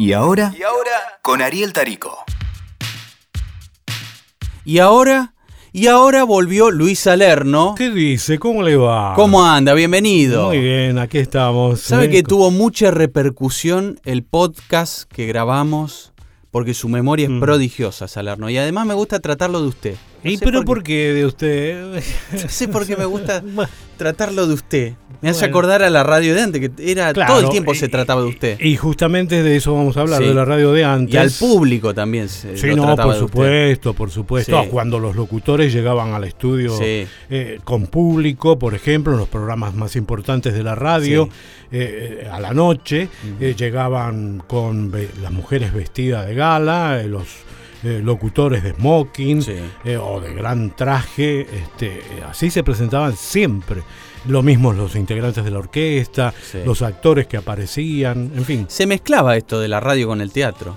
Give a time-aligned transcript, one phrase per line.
[0.00, 0.54] ¿Y ahora?
[0.58, 2.24] Y ahora, con Ariel Tarico.
[4.64, 5.34] Y ahora,
[5.74, 7.74] y ahora volvió Luis Salerno.
[7.76, 8.38] ¿Qué dice?
[8.38, 9.12] ¿Cómo le va?
[9.14, 9.74] ¿Cómo anda?
[9.74, 10.46] Bienvenido.
[10.46, 11.80] Muy bien, aquí estamos.
[11.82, 12.08] ¿Sabe ¿eh?
[12.08, 16.14] que tuvo mucha repercusión el podcast que grabamos?
[16.50, 17.40] Porque su memoria es Mm.
[17.40, 18.48] prodigiosa, Salerno.
[18.48, 19.96] Y además me gusta tratarlo de usted.
[20.24, 22.02] No ¿Y pero por qué de usted?
[22.32, 23.42] No sé por qué me gusta
[24.00, 24.92] tratarlo de usted.
[25.20, 25.52] Me hace Bueno.
[25.52, 28.28] acordar a la radio de antes, que era claro, todo el tiempo se trataba de
[28.28, 28.58] usted.
[28.58, 30.28] Y justamente de eso vamos a hablar, Sí.
[30.28, 31.14] de la radio de antes.
[31.14, 34.52] Y al público también se Sí, lo no, trataba por supuesto, por supuesto.
[34.58, 34.66] Sí.
[34.66, 37.06] Ah, Cuando los locutores llegaban al estudio Sí.
[37.28, 41.28] eh, con público, por ejemplo, en los programas más importantes de la radio,
[41.70, 43.08] eh, eh, a la noche,
[43.40, 44.90] eh, llegaban con
[45.22, 47.26] las mujeres vestidas de gala, los
[47.84, 49.54] eh, locutores de smoking Sí.
[49.84, 53.82] eh, o de gran traje, este, así se presentaban siempre.
[54.26, 56.58] Lo mismo los integrantes de la orquesta, Sí.
[56.64, 58.66] los actores que aparecían, en fin.
[58.68, 60.76] Se mezclaba esto de la radio con el teatro.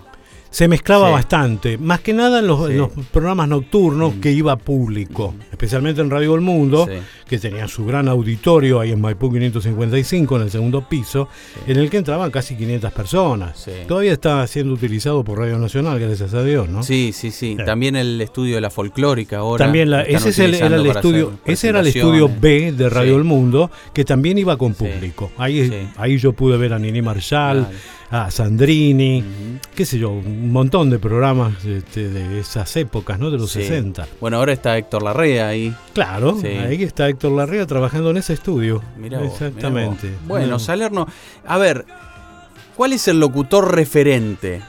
[0.54, 1.14] Se mezclaba Sí.
[1.14, 2.78] bastante, más que nada en los, en Sí.
[2.78, 7.00] los programas nocturnos que iba público, especialmente en Radio El Mundo, Sí.
[7.28, 11.28] que tenía su gran auditorio ahí en Maipú 555, en el segundo piso,
[11.66, 13.68] en el que entraban casi 500 personas.
[13.88, 16.84] Todavía está siendo utilizado por Radio Nacional, gracias a Dios, ¿no?
[16.84, 17.58] Sí, sí, sí.
[17.66, 19.66] También el estudio de la folclórica ahora.
[19.66, 22.30] También la- ese es el, era el estudio, ese era el estudio.
[22.40, 23.18] B de Radio.
[23.18, 25.32] El Mundo, que también iba con público.
[25.38, 27.68] Ahí, ahí yo pude ver a Nini Marshall,
[28.14, 29.24] a Sandrini,
[29.74, 33.32] qué sé yo, un montón de programas este, de esas épocas, ¿no?
[33.32, 33.62] De los Sí.
[33.64, 34.06] 60.
[34.22, 35.74] Bueno, ahora está Héctor Larrea ahí.
[35.94, 36.46] Claro, Sí.
[36.46, 38.84] ahí está Héctor Larrea trabajando en ese estudio.
[39.00, 40.06] Mirá vos, Exactamente.
[40.10, 40.28] mirá vos.
[40.28, 40.60] Bueno.
[40.60, 41.08] Salerno,
[41.44, 41.86] a ver,
[42.76, 44.62] ¿cuál es el locutor referente?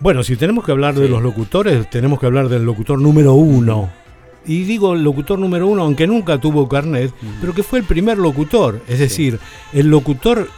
[0.00, 3.88] Bueno, si tenemos que hablar de los locutores, tenemos que hablar del locutor número uno.
[4.46, 8.82] Y digo locutor número uno, aunque nunca tuvo carnet, pero que fue el primer locutor.
[8.88, 9.38] Es decir,
[9.72, 10.48] el locutor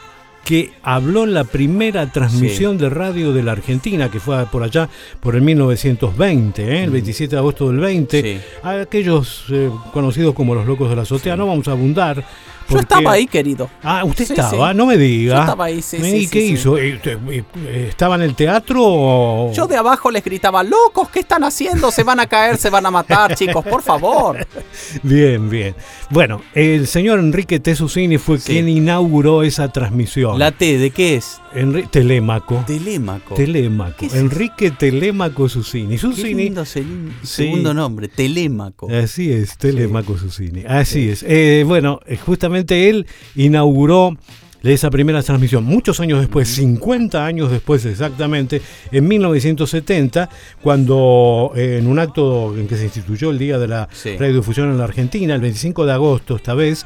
[0.45, 4.89] que habló en la primera transmisión de radio de la Argentina, que fue por allá
[5.21, 6.85] por el 1920, ¿eh?
[6.85, 8.23] el 27 de agosto del 20.
[8.23, 8.41] Sí.
[8.63, 12.25] Aquellos eh, conocidos como los locos de la azotea, no vamos a abundar.
[12.71, 13.69] Yo estaba ahí, querido.
[13.83, 14.77] Ah, usted Sí, estaba, sí.
[14.77, 15.35] no me diga.
[15.35, 16.79] Yo estaba ahí, sí, ¿Y qué hizo?
[16.79, 19.53] Eh, eh, ¿Estaba en el teatro o...?
[19.53, 21.91] Yo de abajo les gritaba, locos, ¿qué están haciendo?
[21.91, 24.47] Se van a caer, se van a matar, chicos, por favor.
[25.03, 25.75] Bien, bien.
[26.11, 30.39] Bueno, el señor Enrique Tesusini fue quien inauguró esa transmisión.
[30.39, 31.41] ¿La T de qué es?
[31.55, 32.63] Enri- Telémaco.
[32.67, 33.35] Telémaco.
[33.35, 33.97] Telémaco.
[33.99, 35.91] ¿Qué es Enrique Telémaco Susini.
[35.95, 36.45] Qué Susini.
[36.45, 36.87] lindo se- Sí.
[37.23, 38.89] segundo nombre, Telémaco.
[38.91, 40.65] Así es, Telemaco Susini.
[40.67, 41.25] Así es.
[41.27, 44.17] Eh, bueno, eh, justamente él inauguró
[44.63, 48.61] esa primera transmisión muchos años después, 50 años después exactamente,
[48.93, 50.29] en 1970,
[50.63, 54.19] cuando eh, en un acto en que se instituyó el Día de la Sí.
[54.19, 56.85] Radiodifusión en la Argentina, el 25 de agosto esta vez,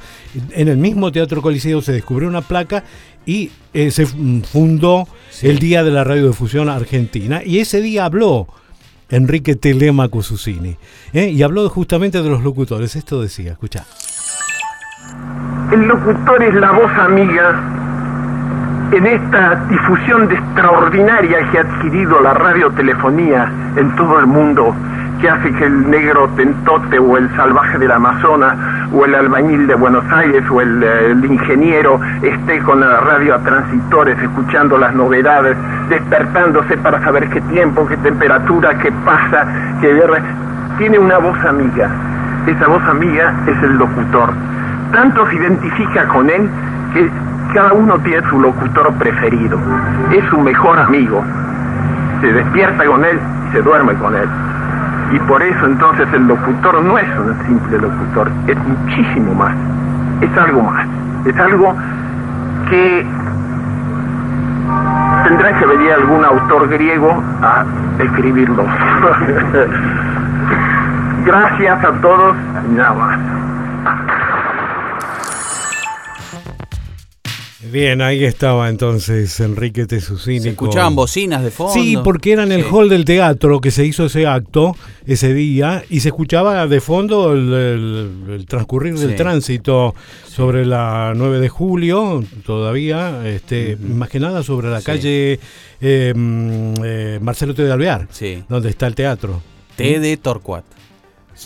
[0.53, 2.85] en el mismo Teatro Coliseo se descubrió una placa
[3.27, 5.49] y eh, se mm, fundó Sí.
[5.49, 8.47] el Día de la Radiodifusión Argentina y ese día habló
[9.09, 10.77] Enrique Telemaco Susini.
[11.13, 11.29] ¿eh?
[11.29, 12.95] Y habló justamente de los locutores.
[12.95, 13.85] Esto decía, escucha.
[15.73, 17.63] El locutor es la voz amiga
[18.93, 24.75] en esta difusión de extraordinaria que ha adquirido la radiotelefonía en todo el mundo,
[25.25, 28.59] que hace que el negro tentote o el salvaje del Amazonas
[28.93, 33.35] o el albañil de Buenos Aires o el, eh, el ingeniero esté con la radio
[33.35, 35.57] a transitores escuchando las novedades,
[35.89, 39.47] despertándose para saber qué tiempo, qué temperatura, qué pasa,
[39.81, 40.21] qué guerra.
[40.77, 41.89] Tiene una voz amiga.
[42.47, 44.31] Esa voz amiga es el locutor
[44.93, 46.51] tanto se identifica con él
[46.93, 47.11] que
[47.55, 49.59] cada uno tiene su locutor preferido.
[50.13, 51.25] Es su mejor amigo.
[52.21, 53.19] Se despierta con él
[53.49, 54.29] y se duerme con él.
[55.13, 59.55] Y por eso entonces el locutor no es un simple locutor, es muchísimo más.
[60.21, 60.87] Es algo más.
[61.27, 61.75] Es algo
[62.69, 63.07] que
[65.25, 67.65] tendrá que venir algún autor griego a
[67.99, 68.65] escribirlo.
[71.25, 72.37] Gracias a todos
[72.71, 73.19] nada más.
[77.75, 80.39] Bien, ahí estaba entonces Enrique Tesusini.
[80.39, 81.75] Se escuchaban bocinas de fondo.
[81.75, 82.69] Sí, porque era en el Sí.
[82.71, 84.77] hall del teatro que se hizo ese acto
[85.07, 89.93] ese día y se escuchaba de fondo el, el- el transcurrir del tránsito
[90.25, 94.87] sobre la 9 de julio, todavía, este, más que nada sobre la Sí.
[94.87, 95.41] calle
[95.81, 97.65] eh, mm, eh, Marcelo T.
[97.65, 98.45] de Alvear, Sí.
[98.49, 99.43] donde está el teatro.
[99.75, 100.65] T de Torcuat.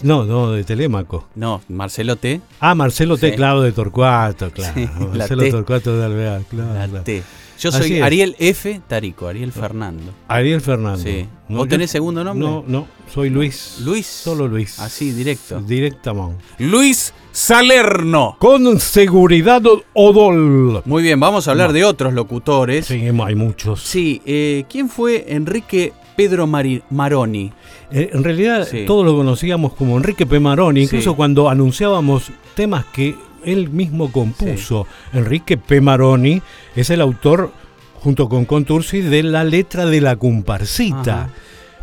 [0.03, 1.29] No, no, de Telémaco.
[1.35, 2.41] No, Marcelo T.
[2.61, 4.75] Ah, Marcelo T, claro, de Torcuato, claro.
[4.75, 5.51] Sí, Marcelo T.
[5.51, 6.75] Torcuato de Alvear, claro.
[6.75, 7.05] La claro.
[7.05, 7.23] T.
[7.59, 8.03] Yo Así soy es.
[8.03, 8.81] Ariel F.
[8.87, 10.13] Tarico, Ariel Fernando.
[10.29, 11.03] Ariel Fernando.
[11.03, 11.27] Sí.
[11.49, 12.47] No, ¿Vos yo- tenés segundo nombre?
[12.47, 13.79] No, no, soy Luis.
[13.83, 14.07] Luis.
[14.07, 14.79] Solo Luis.
[14.79, 15.61] Así, directo.
[15.61, 16.45] Directamente.
[16.59, 18.37] Luis Salerno.
[18.39, 19.61] Con seguridad
[19.93, 20.83] Odol.
[20.85, 22.87] Muy bien, vamos a hablar de otros locutores.
[22.87, 23.83] Sí, hay muchos.
[23.83, 27.53] Sí, eh, ¿quién fue Enrique Pedro Mari- Maroni?
[27.93, 28.83] Eh, en realidad Sí.
[28.89, 30.41] todos lo conocíamos como Enrique P.
[30.41, 31.17] Maroni, incluso Sí.
[31.17, 34.89] cuando anunciábamos temas que él mismo compuso.
[35.13, 35.81] Enrique P.
[35.81, 36.43] Maroni
[36.75, 37.53] es el autor,
[38.01, 41.23] junto con Contursi, de la letra de la comparsita.
[41.23, 41.31] Ajá.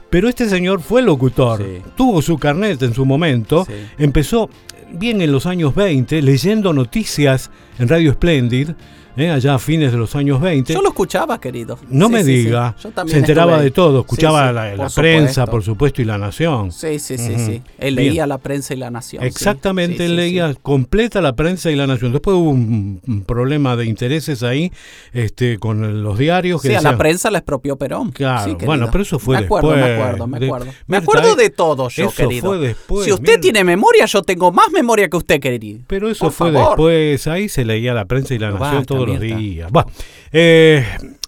[0.09, 1.81] Pero este señor fue locutor, Sí.
[1.95, 3.73] tuvo su carnet en su momento, Sí.
[3.97, 4.49] empezó
[4.91, 8.71] bien en los años 20, leyendo noticias en Radio Splendid,
[9.17, 10.73] eh, allá a fines de los años 20.
[10.73, 11.77] Yo lo escuchaba, querido.
[11.89, 12.43] No Sí, me sí, sí.
[12.45, 16.05] diga, Yo también se enteraba de todo, escuchaba la, la por prensa, por supuesto, y
[16.05, 16.71] la nación.
[16.71, 17.61] Sí, sí, sí, sí.
[17.77, 18.09] Él Bien.
[18.09, 19.23] leía la prensa y la nación.
[19.23, 22.11] Exactamente, él leía completa la prensa y la nación.
[22.11, 24.71] Después hubo un, un problema de intereses ahí
[25.13, 26.61] este, con los diarios.
[26.61, 28.11] Que Sí, a la prensa la expropió Perón.
[28.11, 29.99] Claro, bueno, pero eso fue me acuerdo, Me después.
[29.99, 30.65] acuerdo, me De- acuerdo.
[30.65, 32.45] Me Mirta, acuerdo eh, de todo yo, eso querido.
[32.47, 33.41] fue después, Si usted mira.
[33.41, 35.79] tiene memoria, yo tengo más memoria que usted, querido.
[35.87, 36.69] Pero eso Por fue favor.
[36.69, 39.71] después, ahí se leía la prensa y la nación basta, todos los días.
[39.71, 39.89] Bueno,
[40.31, 40.83] eh,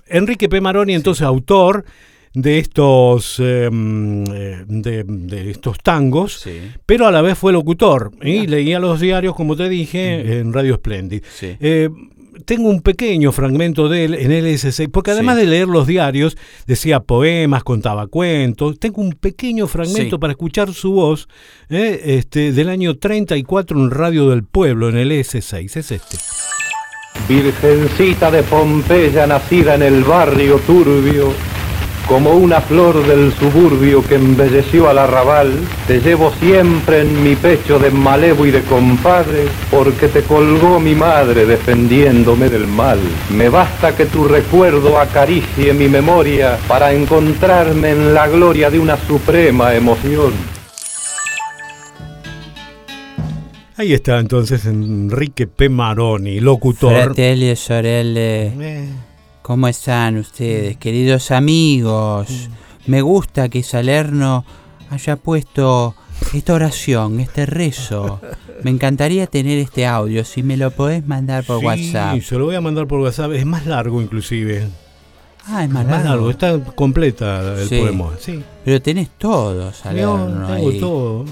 [0.08, 0.62] Enrique P.
[0.62, 1.86] Maroni, entonces autor
[2.34, 6.60] de estos, eh, eh, de, de estos tangos, Sí.
[6.86, 10.76] pero a la vez fue locutor y leía los diarios, como te dije, en Radio
[10.76, 11.24] Splendid.
[11.34, 11.56] Sí.
[11.60, 11.90] Eh,
[12.46, 15.42] tengo un pequeño fragmento de él en LS6, porque además Sí.
[15.46, 16.38] de leer los diarios,
[16.68, 18.78] decía poemas, contaba cuentos.
[18.80, 20.20] Tengo un pequeño fragmento Sí.
[20.20, 21.28] para escuchar su voz
[21.70, 25.76] eh, este, del año 34 en Radio del Pueblo, en el LS6.
[25.78, 26.18] Es este.
[27.28, 31.34] Virgencita de Pompeya nacida en el barrio turbio,
[32.08, 35.52] como una flor del suburbio que embelleció al arrabal,
[35.88, 40.96] te llevo siempre en mi pecho de malevo y de compadre, porque te colgó mi
[40.96, 43.00] madre defendiéndome del mal.
[43.36, 48.96] Me basta que tu recuerdo acaricie mi memoria para encontrarme en la gloria de una
[49.06, 50.56] suprema emoción.
[53.78, 55.70] Ahí está entonces Enrique P.
[55.70, 56.92] Maroni, locutor.
[56.94, 58.90] Fratelli e sorelle, Eh,
[59.44, 62.50] ¿cómo están ustedes, queridos amigos?
[62.88, 64.44] Me gusta que Salerno
[64.90, 65.94] haya puesto
[66.34, 68.20] esta oración, este rezo.
[68.64, 72.20] Me encantaría tener este audio, si me lo podés mandar por sí, WhatsApp.
[72.22, 73.34] se lo voy a mandar por WhatsApp.
[73.34, 74.68] Es más largo inclusive.
[75.46, 76.10] Ah, es más Más largo.
[76.10, 77.78] largo, está completa el Sí.
[77.80, 78.10] poema.
[78.20, 80.28] Sí, Pero tenés todo, Salerno.
[80.30, 80.80] No, tengo ahí.
[80.80, 81.26] todo.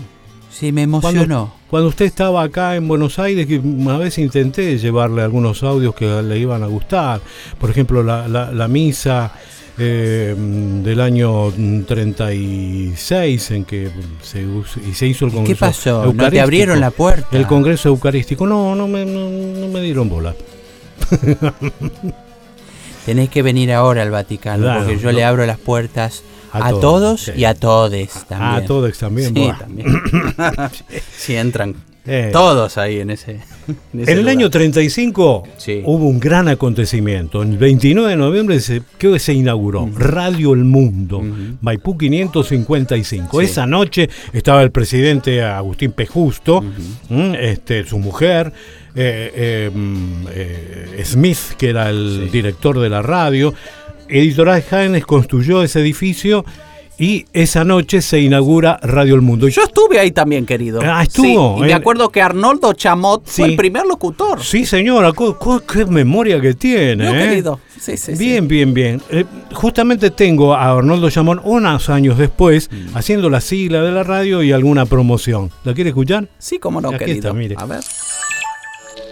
[0.52, 1.12] Sí, me emocionó.
[1.18, 6.06] Cuando usted estaba acá en Buenos Aires, que una vez intenté llevarle algunos audios que
[6.22, 7.19] le iban a gustar.
[7.60, 9.33] Por ejemplo, la, la- la misa
[9.77, 11.51] eh, del año
[11.86, 13.89] 36 en que
[14.22, 14.45] se,
[14.94, 16.13] se hizo el Congreso ¿Qué pasó?
[16.13, 17.27] ¿No te abrieron la puerta?
[17.38, 18.48] El Congreso Eucarístico.
[18.48, 20.33] No, no me, no, no me dieron bola.
[23.06, 25.18] Tenés que venir ahora al Vaticano, Claro, porque yo no.
[25.18, 26.24] le abro las puertas
[26.56, 27.31] A a, todos, todos sí.
[27.36, 28.52] y a todes también.
[28.52, 29.34] Ah, Todex también.
[29.36, 29.57] Sí, buah.
[29.60, 29.88] también.
[31.18, 31.75] Sí, entran
[32.07, 33.40] Eh, todos ahí en ese.
[33.94, 35.81] en ese En el año 35 Sí.
[35.86, 37.42] hubo un gran acontecimiento.
[37.42, 41.24] El 29 de noviembre se, que se inauguró Radio El Mundo.
[41.62, 43.40] Maipú 555.
[43.40, 43.46] Sí.
[43.46, 46.06] Esa noche estaba el presidente Agustín P.
[46.06, 46.63] Justo,
[47.40, 48.54] este, su mujer,
[48.94, 52.30] eh, eh, mm, eh, Smith, que era el Sí.
[52.31, 53.54] director de la radio.
[54.10, 56.46] Editorial Jaénes construyó ese edificio
[56.98, 59.50] y esa noche se inaugura Radio El Mundo.
[59.50, 60.80] Yo estuve ahí también, querido.
[60.81, 63.42] Ah, estuvo, Sí, y me acuerdo que Arnoldo Chamot Sí.
[63.42, 64.42] fue el primer locutor.
[64.42, 65.12] Sí, señora,
[65.68, 67.04] qué memoria que tiene.
[67.04, 67.28] Yo, ¿eh?
[67.30, 67.60] querido.
[67.78, 68.18] Sí, sí, sí.
[68.18, 69.02] Bien, bien, bien.
[69.10, 72.96] Eh, justamente tengo a Arnoldo Chamón unos años después Mm.
[72.96, 75.51] haciendo la sigla de la radio y alguna promoción.
[75.65, 76.30] ¿La quiere escuchar?
[76.39, 77.18] Sí, cómo no, Aquí querido.
[77.18, 77.56] está, mire.
[77.60, 77.82] A ver.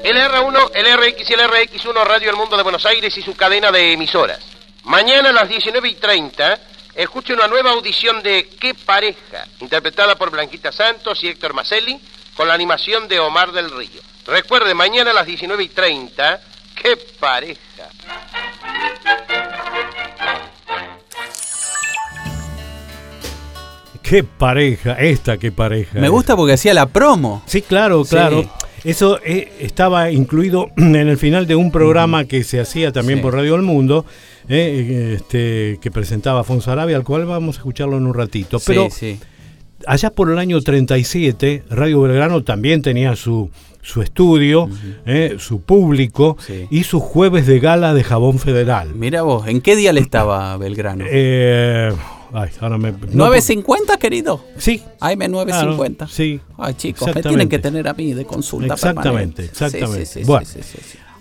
[0.05, 3.35] El R1, el RX y el RX1 Radio El Mundo de Buenos Aires y su
[3.35, 4.39] cadena de emisoras.
[4.83, 6.59] Mañana a las 19 y 30,
[6.95, 11.99] escuche una nueva audición de Qué pareja, interpretada por Blanquita Santos y Héctor Maselli,
[12.35, 14.01] con la animación de Omar del Río.
[14.25, 16.41] Recuerde, mañana a las 19 y 30,
[16.75, 17.89] Qué pareja.
[24.01, 25.97] Qué pareja, esta qué pareja.
[25.99, 26.11] Me es.
[26.11, 27.41] gusta porque hacía la promo.
[27.45, 28.11] Sí, claro, Sí.
[28.11, 28.49] claro.
[28.83, 33.23] Eso eh, estaba incluido en el final de un programa que se hacía también Sí.
[33.23, 34.05] por Radio El Mundo,
[34.49, 38.59] eh, este, que presentaba Afonso Arabia, al cual vamos a escucharlo en un ratito.
[38.65, 39.19] Pero sí, sí.
[39.87, 43.49] allá por el año 37, Radio Belgrano también tenía su,
[43.81, 44.69] su estudio,
[45.05, 46.67] eh, su público Sí.
[46.69, 48.93] y sus jueves de gala de jabón federal.
[48.95, 51.05] Mira vos, ¿en qué día le estaba Belgrano?
[51.09, 51.91] Eh,
[52.33, 54.43] ay, ahora me- no- 9.50, querido.
[54.57, 56.07] sí, AM claro, 950.
[56.07, 56.39] sí.
[56.57, 59.43] Ay, chicos, me tienen que tener a mí de consulta Exactamente, permanente.
[59.45, 60.05] exactamente.
[60.05, 60.47] Sí, sí, sí, Bueno.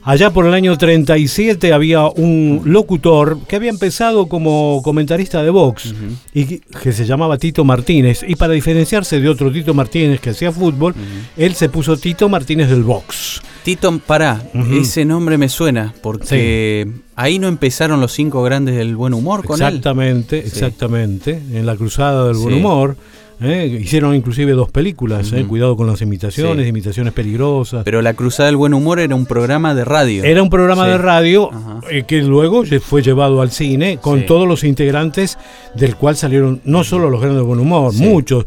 [0.04, 5.94] Allá por el año 37 había un locutor que había empezado como comentarista de box
[6.35, 8.25] y que, se llamaba Tito Martínez.
[8.26, 10.94] Y para diferenciarse de otro Tito Martínez que hacía fútbol,
[11.37, 13.42] él se puso Tito Martínez del box.
[13.62, 14.42] Tito, pará,
[14.73, 19.61] ese nombre me suena, porque ahí no empezaron los cinco grandes del buen humor con
[19.61, 19.68] él.
[19.68, 21.40] Exactamente, exactamente.
[21.52, 22.97] En la cruzada del buen humor.
[23.44, 23.66] ¿Eh?
[23.82, 25.44] Hicieron inclusive dos películas, ¿eh?
[25.44, 26.68] Cuidado con las imitaciones, Sí.
[26.70, 27.84] imitaciones peligrosas.
[27.84, 30.25] Pero La Cruzada del Buen Humor era un programa de radio.
[30.25, 30.90] Era un programa Sí.
[30.92, 31.50] de radio
[31.90, 34.26] eh, que luego fue llevado al cine con Sí.
[34.26, 35.38] todos los integrantes
[35.75, 38.44] del cual salieron no solo los grandes de buen humor, muchos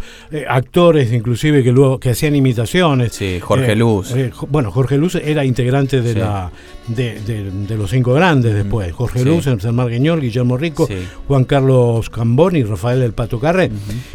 [0.47, 3.13] actores inclusive que luego que hacían imitaciones.
[3.13, 4.13] Sí, Jorge Luz.
[4.49, 6.51] bueno, Jorge Luz era integrante de la
[6.87, 8.91] de, de- de los cinco grandes después.
[8.93, 9.25] Jorge.
[9.25, 10.87] Luz, Enrique Margueñol, Guillermo Rico.
[11.27, 13.71] Juan Carlos Cambón y Rafael del Pato Carré.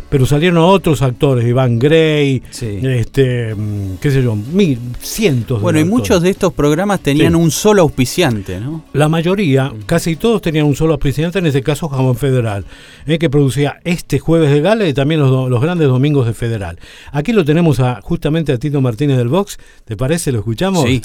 [0.08, 2.78] Pero salieron otros actores, Iván Grey, Sí.
[2.82, 5.98] este, mm, qué sé yo, mil, cientos de Bueno, y actores.
[6.00, 7.38] muchos de estos programas tenían Sí.
[7.38, 8.84] un solo auspiciante, ¿no?
[8.92, 12.64] La mayoría, casi todos tenían un solo presidente, en este caso Jamón Federal,
[13.06, 16.78] eh, que producía este jueves de gala y también los, grandes domingos de Federal.
[17.12, 20.32] Aquí lo tenemos a, justamente a Tito Martínez del Box, ¿te parece?
[20.32, 20.84] ¿Lo escuchamos?
[20.84, 21.02] Sí.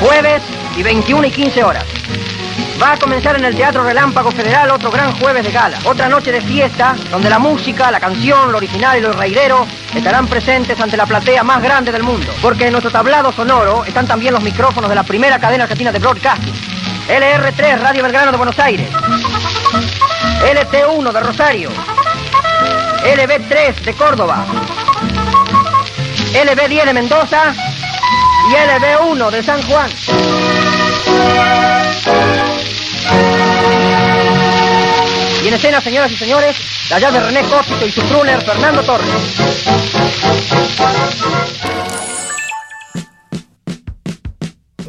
[0.00, 0.42] Jueves
[0.78, 1.84] y 21 y 15 horas.
[2.82, 5.78] Va a comenzar en el Teatro Relámpago Federal otro gran jueves de gala.
[5.84, 10.26] Otra noche de fiesta donde la música, la canción, lo original y lo raidero estarán
[10.26, 12.26] presentes ante la platea más grande del mundo.
[12.42, 16.00] Porque en nuestro tablado sonoro están también los micrófonos de la primera cadena argentina de
[16.00, 16.52] broadcasting.
[17.06, 18.88] LR3 Radio Belgrano de Buenos Aires.
[20.42, 21.70] LT1 de Rosario.
[23.04, 24.44] LB3 de Córdoba.
[26.32, 27.54] LB10 de Mendoza
[28.50, 29.88] y LB1 de San Juan.
[35.44, 36.56] Y en escena, señoras y señores,
[36.90, 39.08] la llave de René Cópito y su crooner Fernando Torres.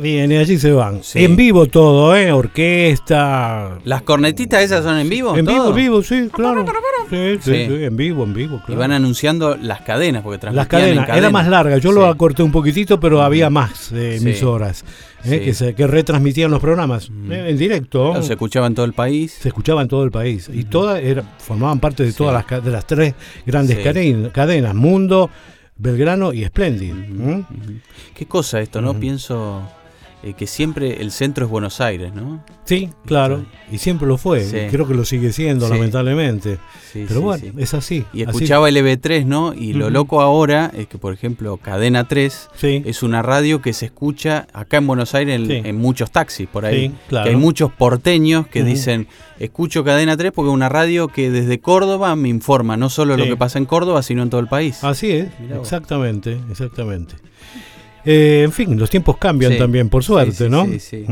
[0.01, 1.01] Bien, y allí se van.
[1.03, 1.24] Sí.
[1.24, 2.32] En vivo todo, ¿eh?
[2.32, 3.77] Orquesta.
[3.86, 5.38] ¿Las cornetitas esas son en vivo?
[5.38, 5.70] En vivo, todo?
[5.70, 6.65] en vivo, sí, claro.
[7.10, 7.65] Sí, sí, Sí.
[7.67, 8.79] sí, en vivo, en vivo, Y claro.
[8.82, 11.29] van anunciando las cadenas, porque Las transmitían en cadenas, era cadena.
[11.29, 11.96] más larga, yo Sí.
[11.96, 14.25] lo acorté un poquitito, pero había más eh, Sí.
[14.25, 14.86] emisoras eh,
[15.23, 15.39] Sí.
[15.39, 18.09] que, se- que retransmitían los programas eh, en directo.
[18.11, 19.31] Claro, se escuchaba en todo el país.
[19.39, 22.17] se escuchaba en todo el país y todas era- formaban parte de Sí.
[22.17, 23.13] todas las de las tres
[23.45, 23.79] grandes
[24.33, 25.29] cadenas Mundo
[25.77, 27.35] Belgrano y Splendid ¿m?
[27.37, 27.45] Ujú.
[28.13, 28.93] Qué cosa esto, ¿no?
[28.99, 29.63] Pienso
[30.23, 32.43] eh, que siempre el centro es Buenos Aires, ¿no?
[32.65, 34.57] sí claro y siempre lo fue Sí.
[34.71, 35.73] creo que lo sigue siendo Sí.
[35.73, 36.59] lamentablemente
[36.91, 39.53] Sí, pero bueno es así Y escuchaba LB3, ¿no?
[39.53, 43.73] Y lo loco ahora es que, por ejemplo, Cadena 3 sí es una radio que
[43.73, 46.89] se escucha acá en Buenos Aires en, muchos taxis por ahí.
[46.89, 47.25] Sí, claro.
[47.25, 49.07] Que hay muchos porteños que dicen,
[49.39, 53.25] escucho Cadena 3 porque es una radio que desde Córdoba me informa no solo lo
[53.25, 54.83] que pasa en Córdoba, sino en todo el país.
[54.83, 55.27] así es
[55.59, 57.15] exactamente exactamente
[58.05, 59.57] Eh, en fin los tiempos cambian Sí.
[59.57, 61.05] también por suerte Sí, no sí, sí.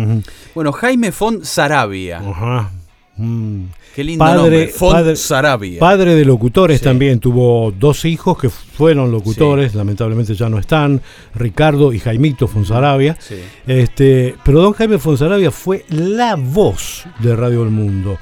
[0.53, 2.17] Bueno, Jaime Font Sarabia.
[2.19, 2.71] Ajá.
[3.17, 3.63] Mm.
[3.95, 4.67] Qué lindo Padre- nombre.
[4.69, 5.79] Font padre- Sarabia.
[5.79, 6.83] Padre de locutores Sí.
[6.86, 11.01] también, tuvo dos hijos que fueron locutores, lamentablemente ya no están,
[11.36, 13.17] Ricardo y Jaimito Fonsarabia.
[13.19, 13.36] Sí.
[13.67, 18.17] Este, pero don Jaime Fonsarabia fue la voz de Radio El Mundo.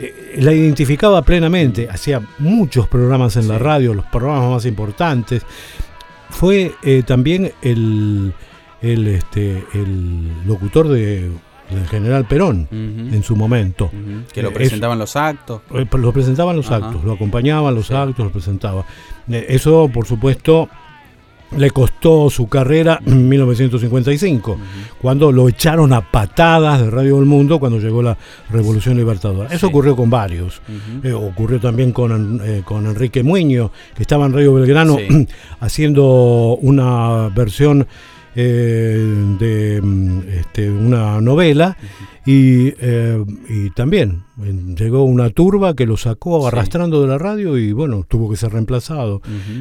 [0.00, 5.42] Eh, la identificaba plenamente, hacía muchos programas en la radio, los programas más importantes.
[6.30, 8.32] Fue eh, también el,
[8.82, 11.30] el, este, el locutor de,
[11.70, 13.90] del general Perón en su momento.
[14.32, 15.62] Que lo Eh, presentaban los actos.
[15.74, 17.94] Eh, Lo presentaban los actos, lo acompañaban los Sí.
[17.94, 18.84] actos, lo presentaba.
[19.30, 20.68] Eh, Eso, por supuesto,
[21.56, 24.60] le costó su carrera en 1955, Ujú.
[25.00, 28.16] cuando lo echaron a patadas de Radio del Mundo cuando llegó la
[28.50, 29.48] Revolución Libertadora.
[29.48, 29.66] Eso Sí.
[29.66, 30.60] ocurrió con varios.
[31.02, 35.26] Eh, ocurrió también con, eh, con Enrique Muño, que estaba en Radio Belgrano Sí.
[35.60, 37.86] haciendo una versión
[38.36, 41.76] eh, de mm, este, una novela
[42.24, 46.46] y, y también llegó una turba que lo sacó Sí.
[46.48, 49.20] arrastrando de la radio y bueno, tuvo que ser reemplazado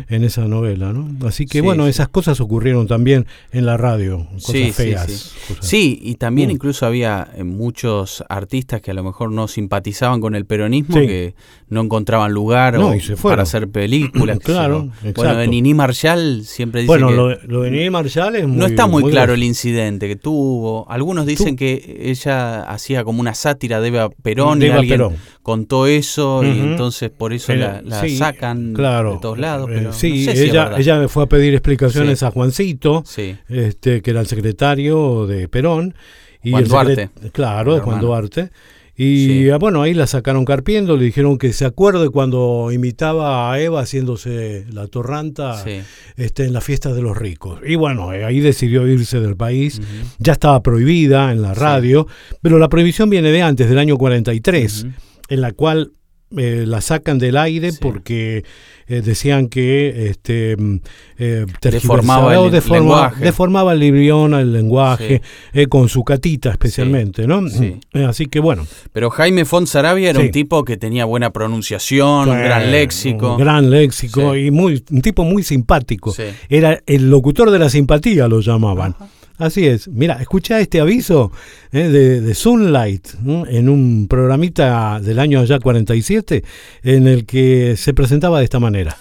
[0.10, 1.10] en esa novela, ¿no?
[1.28, 1.90] Así que Sí, bueno, sí.
[1.92, 5.06] esas cosas ocurrieron también en la radio, cosas feas.
[5.12, 5.38] sí.
[5.48, 6.52] cosas- Sí, y también Mm.
[6.52, 11.34] incluso había eh, muchos artistas que a lo mejor no simpatizaban con el peronismo, que
[11.70, 14.40] no encontraban lugar No, o se para hacer películas.
[14.48, 15.14] Claro, yo.
[15.16, 18.48] Bueno, de Nini Marshall siempre dice Bueno, que lo, de- lo de Nini Marshall es
[18.48, 20.90] muy, no está muy, claro el incidente que tuvo.
[20.90, 25.16] Algunos dicen que ella hacía como una sátira de Eva Perón De alguien Perón.
[25.42, 29.14] contó eso y entonces por eso Eh, la, la sí, sacan claro.
[29.14, 29.70] de todos lados.
[29.70, 32.26] Eh, Pero sí, no sé si es ella, ella fue a pedir explicaciones Sí.
[32.26, 33.36] a Juancito, Sí.
[33.50, 35.96] este, que era el secretario de Perón.
[36.44, 37.10] Y Juan el Duarte.
[37.34, 38.00] Claro, de Juan.
[38.00, 38.50] Duarte.
[39.00, 43.62] Y ah, bueno, ahí la sacaron carpiendo, le dijeron que se acuerde cuando imitaba a
[43.62, 45.82] Eva haciéndose la torranta Sí.
[46.16, 47.60] este, en las fiestas de los ricos.
[47.66, 49.80] Y bueno, eh, ahí decidió irse del país.
[50.18, 52.08] Ya estaba prohibida en la radio,
[52.42, 54.88] pero la prohibición viene de antes, del año 43,
[55.30, 55.92] en la cual
[56.36, 58.44] eh, la sacan del aire porque
[58.88, 60.80] eh, decían que este, mm,
[61.20, 63.24] eh, Deformaba el deforma- lenguaje.
[63.24, 65.22] deformaba el idioma, el lenguaje,
[65.54, 67.48] eh, con su catita especialmente, ¿no?
[67.48, 67.80] Sí.
[67.94, 68.66] Eh, Así que bueno.
[68.94, 73.34] Pero Jaime Fonsarabia era un tipo que tenía buena pronunciación, un gran léxico.
[73.34, 76.14] Un gran léxico y muy, un tipo muy simpático.
[76.50, 78.96] Era el locutor de la simpatía, lo llamaban.
[79.38, 79.88] Así es.
[79.88, 81.32] Mira, escucha este aviso
[81.72, 83.08] eh, de, de Sunlight
[83.50, 86.44] en un programita del año ya 47
[86.84, 88.98] en el que se presentaba de esta manera.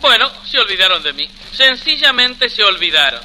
[0.00, 1.28] Bueno, se olvidaron de mí.
[1.52, 3.20] Sencillamente se olvidaron.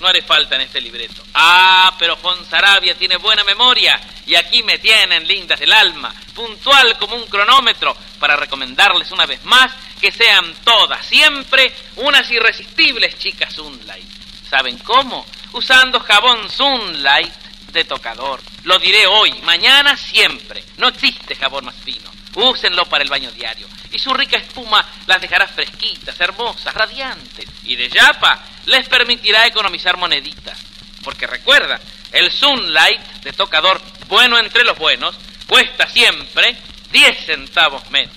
[0.00, 1.22] No haré falta en este libreto.
[1.34, 4.00] Ah, pero Fonsarabia tiene buena memoria.
[4.26, 9.44] Y aquí me tienen, lindas del alma, puntual como un cronómetro, para recomendarles una vez
[9.44, 14.06] más que sean todas, siempre, unas irresistibles chicas Sunlight.
[14.48, 15.26] ¿Saben cómo?
[15.52, 17.32] Usando jabón Sunlight
[17.72, 18.40] de tocador.
[18.64, 20.62] Lo diré hoy, mañana, siempre.
[20.76, 22.10] No existe jabón más fino.
[22.38, 23.66] Úsenlo para el baño diario.
[23.90, 27.46] Y su rica espuma las dejará fresquitas, hermosas, radiantes.
[27.64, 30.58] Y de Yapa les permitirá economizar moneditas.
[31.02, 31.80] Porque recuerda,
[32.12, 35.16] el Sunlight de tocador bueno entre los buenos
[35.46, 36.56] cuesta siempre
[36.92, 38.14] 10 centavos menos.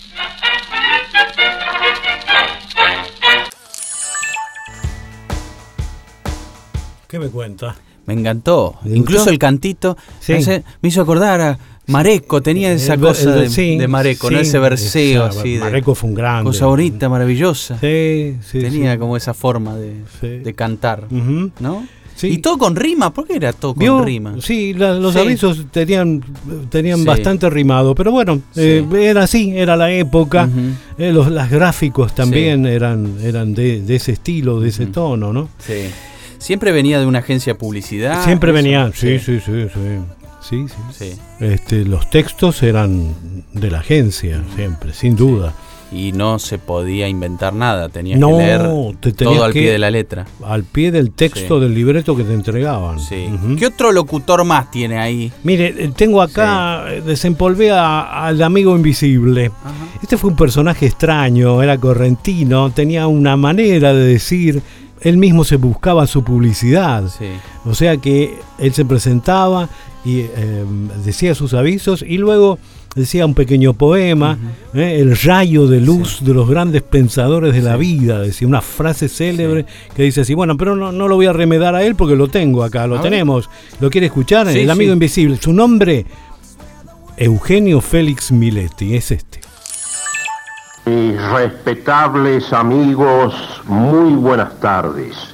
[7.07, 7.75] ¿Qué me cuenta?
[8.05, 8.79] Me encantó.
[8.83, 9.31] ¿Le Incluso gustó?
[9.31, 10.33] el cantito Sí.
[10.33, 11.57] me, hace- me hizo acordar a
[11.88, 12.41] Mareco.
[12.41, 14.39] Tenía esa El- cosa el- de, sí, de Mareco, ¿no?
[14.39, 15.53] ese verseo esa- así.
[15.55, 16.43] de- Mareco fue un grande.
[16.50, 17.77] Cosa bonita, maravillosa.
[17.79, 19.00] Sí, sí, Tenía sí.
[19.00, 21.07] como esa forma de, cantar.
[21.11, 21.85] ¿No?
[22.23, 23.11] Y todo con rima.
[23.11, 24.03] ¿Por qué era todo con ¿Vio?
[24.03, 24.35] rima?
[24.41, 26.21] Sí, la- los avisos tenían,
[26.69, 30.47] tenían bastante rimado, pero bueno, eh, era así, era la época.
[31.00, 35.50] Eh, los las gráficos también eran, eran de, de ese estilo, de ese tono, ¿no?
[35.57, 35.89] Sí.
[36.38, 38.23] Siempre venía de una agencia de publicidad.
[38.23, 38.55] Siempre eso.
[38.55, 39.79] venían, sí, sí, sí, sí.
[40.41, 40.75] Sí, sí.
[41.15, 41.19] Sí.
[41.39, 43.13] Este, los textos eran
[43.53, 45.53] de la agencia, siempre, sin duda.
[45.93, 47.89] Y no se podía inventar nada.
[47.89, 48.62] Tenías No, que leer
[49.01, 50.25] te tenías todo al que- pie de la letra.
[50.45, 52.98] Al pie del texto del libreto que te entregaban.
[53.01, 53.27] Sí.
[53.60, 55.31] ¿Qué otro locutor más tiene ahí?
[55.43, 59.51] Mire, eh, tengo acá, eh, desempolvé a- al amigo invisible.
[60.01, 64.61] Este fue un personaje extraño, era correntino, tenía una manera de decir,
[65.01, 67.03] él mismo se buscaba su publicidad.
[67.09, 67.25] Sí.
[67.65, 69.68] O sea que él se presentaba
[70.03, 70.66] y eh,
[71.05, 72.57] decía sus avisos y luego
[72.96, 74.37] decía un pequeño poema,
[74.74, 79.07] eh, el rayo de luz de los grandes pensadores de la vida, decía una frase
[79.07, 82.16] célebre que dice así, bueno, pero no, no lo voy a remedar a él porque
[82.16, 83.09] lo tengo acá, lo A ver.
[83.11, 84.94] tenemos, lo quiere escuchar, Sí, el amigo sí.
[84.94, 86.05] invisible, su nombre,
[87.18, 89.40] Eugenio Félix Miletti, es este.
[90.85, 93.35] Mis respetables amigos,
[93.68, 95.30] muy buenas tardes.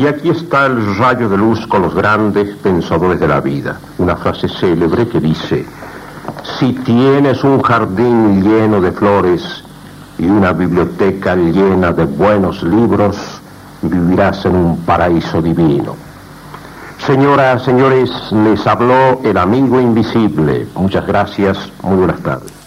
[0.00, 3.78] Y aquí está el rayo de luz con los grandes pensadores de la vida.
[3.98, 5.66] Una frase célebre que dice,
[6.58, 9.62] si tienes un jardín lleno de flores
[10.16, 13.42] y una biblioteca llena de buenos libros,
[13.82, 15.94] vivirás en un paraíso divino.
[17.06, 20.66] Señoras, señores, les habló el amigo invisible.
[20.76, 22.59] Muchas gracias, muy buenas tardes.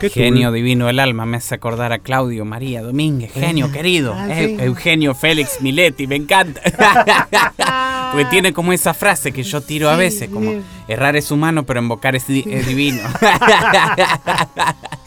[0.00, 4.28] ¿Qué Genio divino del alma, me hace acordar a Claudio María Domínguez, genio querido, Ah,
[4.36, 4.56] sí.
[4.60, 6.60] Eugenio Félix Miletti, me encanta.
[8.12, 10.52] Porque tiene como esa frase que yo tiro a veces, como
[10.88, 13.00] errar es humano, pero invocar es, di- es divino.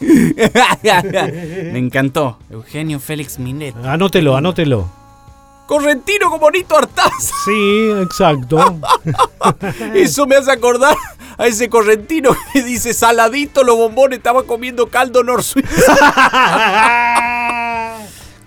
[0.00, 3.78] me encantó, Eugenio Félix Miletti.
[3.84, 4.99] Anótelo, anótelo.
[5.70, 7.30] Correntino con bonito hartaz.
[7.44, 8.58] Sí, exacto.
[9.94, 10.96] Eso me hace acordar
[11.38, 15.44] a ese correntino que dice saladito los bombones, estaba comiendo caldo nor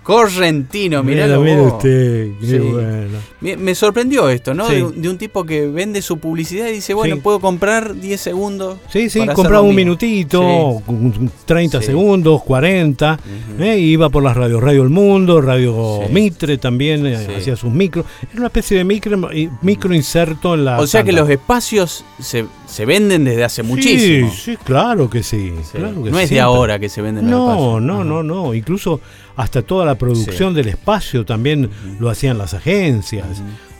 [0.04, 2.58] Correntino, mirá Mira, mira usted, qué Sí.
[2.58, 3.18] bueno.
[3.40, 4.68] Me, me sorprendió esto, ¿no?
[4.68, 4.76] Sí.
[4.76, 7.20] De, un- de un tipo que vende su publicidad y dice, bueno, Sí.
[7.22, 8.78] puedo comprar 10 segundos.
[8.90, 9.76] Sí, sí, compraba lo un mismo".
[9.92, 10.82] minutito, Sí.
[10.86, 11.86] con 30 Sí.
[11.86, 13.18] segundos, 40,
[13.58, 16.00] eh, y iba por las radios, Radio El Mundo, Radio.
[16.10, 18.04] Mitre también, eh, hacía sus micros.
[18.30, 19.18] Era una especie de micro,
[19.62, 20.80] micro inserto en la.
[20.80, 24.30] O sea que los espacios se, se venden desde hace muchísimo.
[24.30, 25.52] Sí, sí, claro que sí.
[25.62, 25.78] Sí.
[25.78, 27.82] claro que no es de ahora que se venden los No, espacios.
[27.82, 28.04] no, Ajá.
[28.04, 28.54] no, no.
[28.54, 29.00] Incluso
[29.36, 31.68] hasta toda la producción del espacio también
[31.98, 33.26] lo hacían las agencias.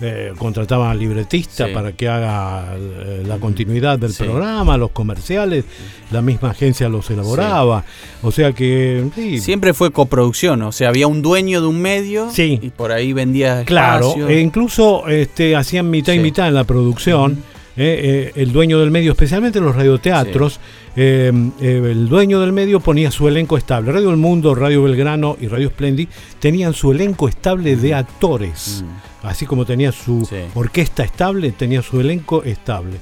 [0.01, 1.73] eh, contrataban al libretista Sí.
[1.73, 4.25] para que haga eh, la continuidad del Sí.
[4.25, 5.65] programa, los comerciales,
[6.11, 7.85] la misma agencia los elaboraba.
[8.23, 9.07] O sea que
[9.41, 13.65] Siempre fue coproducción, o sea, había un dueño de un medio y por ahí vendía
[13.65, 14.29] Claro, espacio.
[14.29, 17.39] e incluso este, hacían mitad y mitad en la producción.
[17.77, 20.61] Eh, eh, el dueño del medio, especialmente los radioteatros,
[20.97, 23.91] eh, eh, el dueño del medio ponía su elenco estable.
[23.93, 26.09] Radio El Mundo, Radio Belgrano y Radio Splendid
[26.39, 28.85] tenían su elenco estable de actores.
[29.23, 30.37] Así como tenía su Sí.
[30.55, 32.99] orquesta estable, tenía su elenco estable.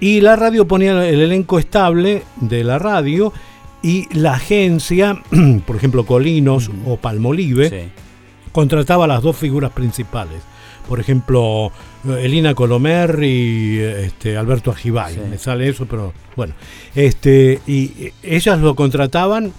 [0.00, 3.32] Y la radio ponía el elenco estable de la radio
[3.82, 5.22] y la agencia,
[5.66, 7.88] por ejemplo Colinos o Palmolive, Sí.
[8.52, 10.40] contrataba a las dos figuras principales.
[10.88, 11.72] Por ejemplo,
[12.04, 15.14] Elina Colomer y este, Alberto Ajibay.
[15.14, 15.20] Sí.
[15.28, 16.54] Me sale eso, pero bueno.
[16.94, 19.52] Este, y eh, ellas lo contrataban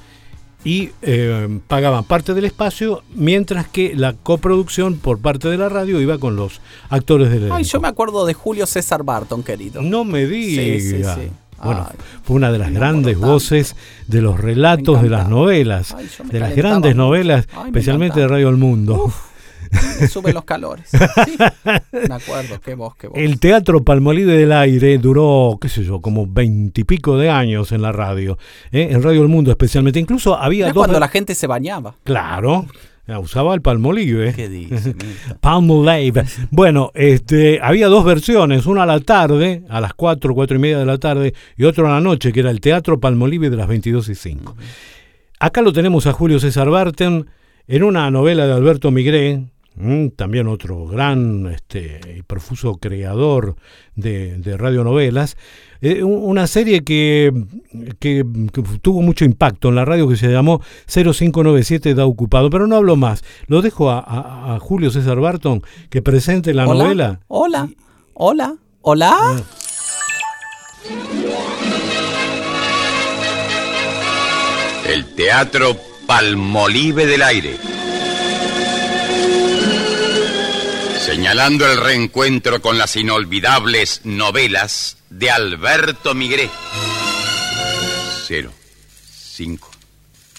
[0.64, 6.02] y eh, pagaban parte del espacio, mientras que la coproducción por parte de la radio
[6.02, 7.52] iba con los actores del.
[7.52, 9.82] Ay, yo me acuerdo de Julio César Barton, querido.
[9.82, 11.30] No me Sí, sí, sí.
[11.64, 13.76] Bueno, Ay, fue una de las grandes voces
[14.08, 18.28] de los relatos de las novelas, Ay, de las grandes novelas, Ay, especialmente de.
[18.28, 19.08] Radio El Mundo.
[19.08, 19.14] Me
[20.10, 20.90] suben los calores.
[20.90, 21.38] Sí,
[21.92, 23.18] me acuerdo, qué voz, qué voz.
[23.18, 27.92] El Teatro Palmolive del Aire duró, qué sé yo, como veintipico de años en la
[27.92, 28.38] radio,
[28.72, 28.90] ¿eh?
[28.92, 30.00] en Radio El Mundo especialmente.
[30.00, 30.82] Incluso había Era dos...
[30.86, 31.96] cuando la gente se bañaba.
[32.04, 32.66] Claro,
[33.08, 34.34] eh, usaba el Palmolive.
[34.34, 34.94] ¿Qué dice?
[34.94, 35.38] Mirta?
[35.40, 36.26] Palmolive.
[36.52, 40.80] Bueno, este, había dos versiones, una a la tarde, a las 4, cuatro y media
[40.80, 43.68] de la tarde, y otra a la noche, que era el Teatro Palmolive de las
[43.68, 44.56] 22 y 5.
[45.40, 47.30] Acá lo tenemos a Julio César Barton
[47.68, 49.44] en una novela de Alberto Migré,
[50.16, 53.56] también otro gran este, y profuso creador
[53.96, 55.38] de, de radionovelas.
[55.82, 57.32] Eh, un- una serie que,
[58.00, 62.66] que- que tuvo mucho impacto en la radio que se llamó 0597 Da Ocupado, pero
[62.68, 63.24] no hablo más.
[63.48, 67.20] Lo dejo a, a- a Julio César Barton que presente la Hola, novela.
[67.28, 67.70] Hola,
[68.14, 69.44] hola, hola.
[74.88, 77.58] El Teatro Palmolive del Aire.
[81.18, 86.48] Señalando el reencuentro con las inolvidables novelas de Alberto Migré.
[88.28, 88.54] Cero,
[89.34, 89.72] cinco,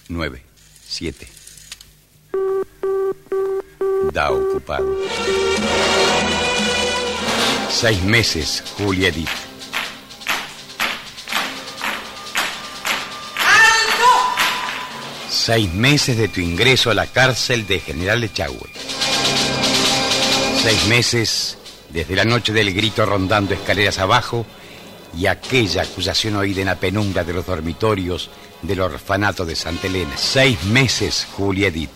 [0.07, 0.45] nueve,
[0.87, 1.29] siete.
[4.13, 4.87] Da ocupado.
[7.69, 9.29] Seis meses, Julia Edith.
[15.29, 18.98] Seis meses de tu ingreso a la cárcel de General Echagüe.
[20.63, 21.57] Seis meses
[21.91, 24.45] desde la noche del grito rondando escaleras abajo
[25.17, 28.29] y aquella acusación oída en la penumbra de los dormitorios
[28.63, 30.17] del orfanato de Santa Elena.
[30.17, 31.91] Seis meses, Julia Edith.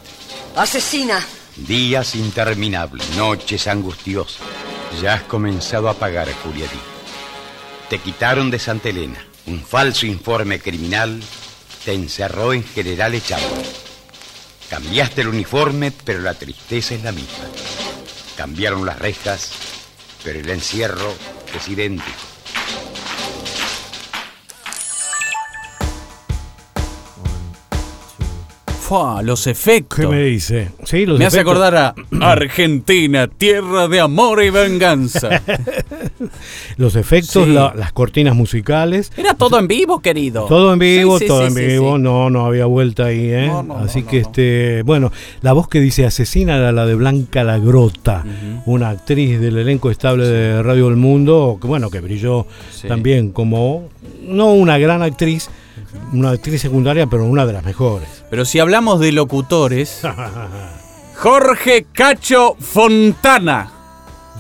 [0.57, 1.21] Asesina.
[1.57, 4.41] Días interminables, noches angustiosas.
[5.03, 7.91] Ya has comenzado a pagar, Julia Edith.
[7.91, 9.27] Te quitaron de Santa Elena.
[9.47, 11.21] Un falso informe criminal
[11.85, 13.63] te encerró en General Echagüe.
[14.71, 17.45] Cambiaste el uniforme, pero la tristeza es la misma.
[18.43, 19.53] Cambiaron las rejas,
[20.25, 21.15] pero el encierro
[21.55, 22.32] es idéntico.
[28.93, 30.01] Fua, los efectos.
[30.01, 30.69] ¿Qué me dice?
[30.85, 35.41] Sí, los Me hace acordar a Argentina, tierra de amor y venganza.
[36.77, 37.53] Los efectos, Sí.
[37.53, 39.11] la- las cortinas musicales.
[39.17, 40.45] Era todo en vivo, querido.
[40.47, 43.47] Todo en vivo, Sí, sí, todo en vivo, no, no había vuelta ahí, ¿eh?
[43.47, 46.95] No, no, Así no, que este, bueno, la voz que dice asesina era la de
[46.95, 48.25] Blanca Lagrota,
[48.67, 52.47] una actriz del elenco estable de Radio El Mundo, que bueno, que brilló
[52.87, 53.89] también como
[54.23, 55.49] no una gran actriz,
[56.13, 58.09] una actriz secundaria, pero una de las mejores.
[58.31, 60.01] Pero si hablamos de locutores,
[61.17, 63.71] Jorge Cacho Fontana.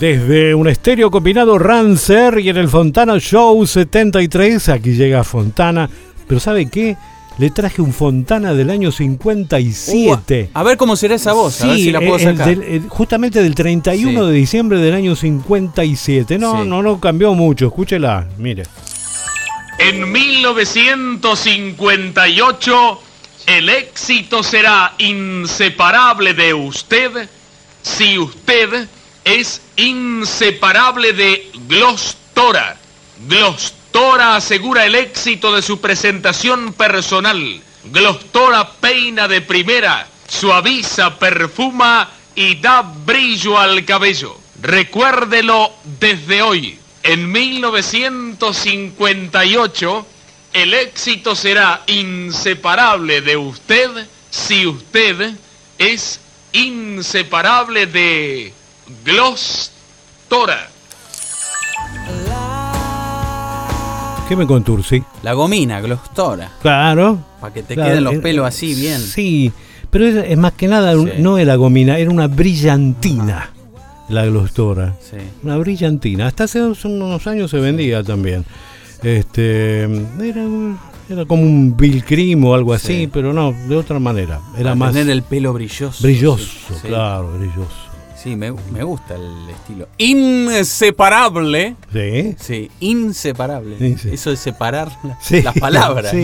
[0.01, 5.88] Desde un estéreo combinado Rancer y en el Fontana Show 73, aquí llega Fontana,
[6.27, 6.97] pero ¿sabe qué?
[7.38, 10.51] Le traje un Fontana del año 57.
[10.55, 12.49] A ver cómo será esa voz, a ver Sí, si la puedo el sacar.
[12.49, 14.27] el- justamente del 31 Sí.
[14.31, 16.38] de diciembre del año 57.
[16.38, 16.68] No, Sí.
[16.68, 17.66] no, no cambió mucho.
[17.66, 18.64] Escúchela, mire.
[19.85, 23.03] En 1958,
[23.47, 27.29] el éxito será inseparable de usted
[27.83, 28.87] si usted
[29.25, 32.77] es inseparable de Glostora.
[33.27, 37.61] Glostora asegura el éxito de su presentación personal.
[37.87, 44.38] Glostora peina de primera, suaviza, perfuma y da brillo al cabello.
[44.61, 46.79] Recuérdelo desde hoy.
[47.05, 50.07] En 1958,
[50.53, 53.91] el éxito será inseparable de usted
[54.31, 55.33] si usted
[55.79, 56.21] es
[56.53, 58.53] inseparable de
[59.05, 59.73] Glostora.
[60.29, 60.69] glostora.
[64.29, 65.03] ¿Qué me contursi?
[65.23, 66.53] La gomina, glostora.
[66.62, 67.19] Claro.
[67.41, 69.01] Para que te Claro, queden los pelos así bien.
[69.01, 69.51] Sí,
[69.91, 73.51] pero es, es más que nada, no era gomina, era una brillantina.
[74.12, 74.94] La glostora.
[75.01, 75.16] Sí.
[75.42, 76.27] Una brillantina.
[76.27, 78.44] Hasta hace unos- años se vendía también.
[79.03, 80.44] Este era,
[81.09, 84.40] era como un Bill Cream o algo así, pero no, de otra manera.
[84.55, 86.03] Era Para más tener el pelo brilloso.
[86.03, 86.44] brilloso,
[86.81, 87.70] sí, claro, brilloso.
[88.16, 89.88] Sí, me, me gusta el estilo.
[89.98, 91.75] Inseparable.
[91.92, 92.37] Sí.
[92.38, 93.96] Sí, inseparable.
[94.12, 94.88] Eso de separar
[95.42, 96.14] las palabras.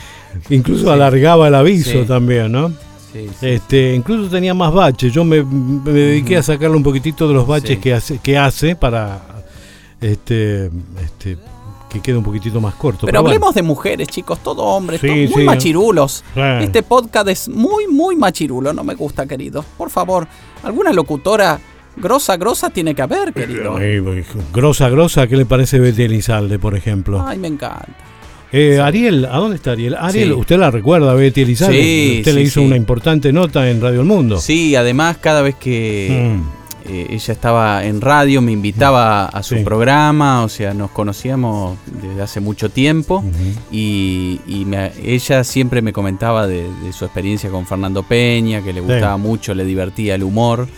[0.50, 2.72] Incluso alargaba el aviso también, ¿no?
[3.12, 5.12] Sí, Este, incluso tenía más baches.
[5.12, 8.74] Yo me, me dediqué a sacarle un poquitito de los baches que hace, que hace
[8.76, 9.20] para
[10.00, 10.66] este,
[11.02, 11.36] este,
[11.90, 13.06] que quede un poquitito más corto.
[13.06, 15.42] Pero hablemos de mujeres, chicos, todo hombres, Sí, todo- muy sí.
[15.44, 16.24] machirulos.
[16.60, 19.64] Este podcast es muy, muy machirulo, no me gusta, querido.
[19.76, 20.26] Por favor,
[20.62, 21.60] alguna locutora
[21.96, 23.76] grosa, grosa tiene que haber, querido.
[23.76, 24.00] Ay,
[24.54, 27.22] grosa, grosa, ¿qué le parece Betty Elizalde, por ejemplo?
[27.26, 27.86] Ay, me encanta.
[28.52, 29.94] Eh, Ariel, ¿a dónde está Ariel?
[29.98, 30.34] Ariel, Sí.
[30.34, 31.80] ¿usted la recuerda, Betty Elizalde?
[31.82, 34.38] Sí, usted le hizo una importante nota en Radio El Mundo.
[34.38, 36.90] Sí, además cada vez que Mm.
[36.90, 42.20] eh, ella estaba en radio me invitaba a su programa, o sea, nos conocíamos desde
[42.20, 43.24] hace mucho tiempo
[43.70, 48.72] y, y me- ella siempre me comentaba de, de su experiencia con Fernando Peña, que
[48.72, 50.68] le gustaba mucho, le divertía el humor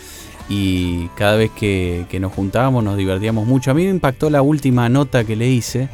[0.49, 3.71] y cada vez que, que nos juntábamos nos divertíamos mucho.
[3.71, 5.89] A mí me impactó la última nota que le hice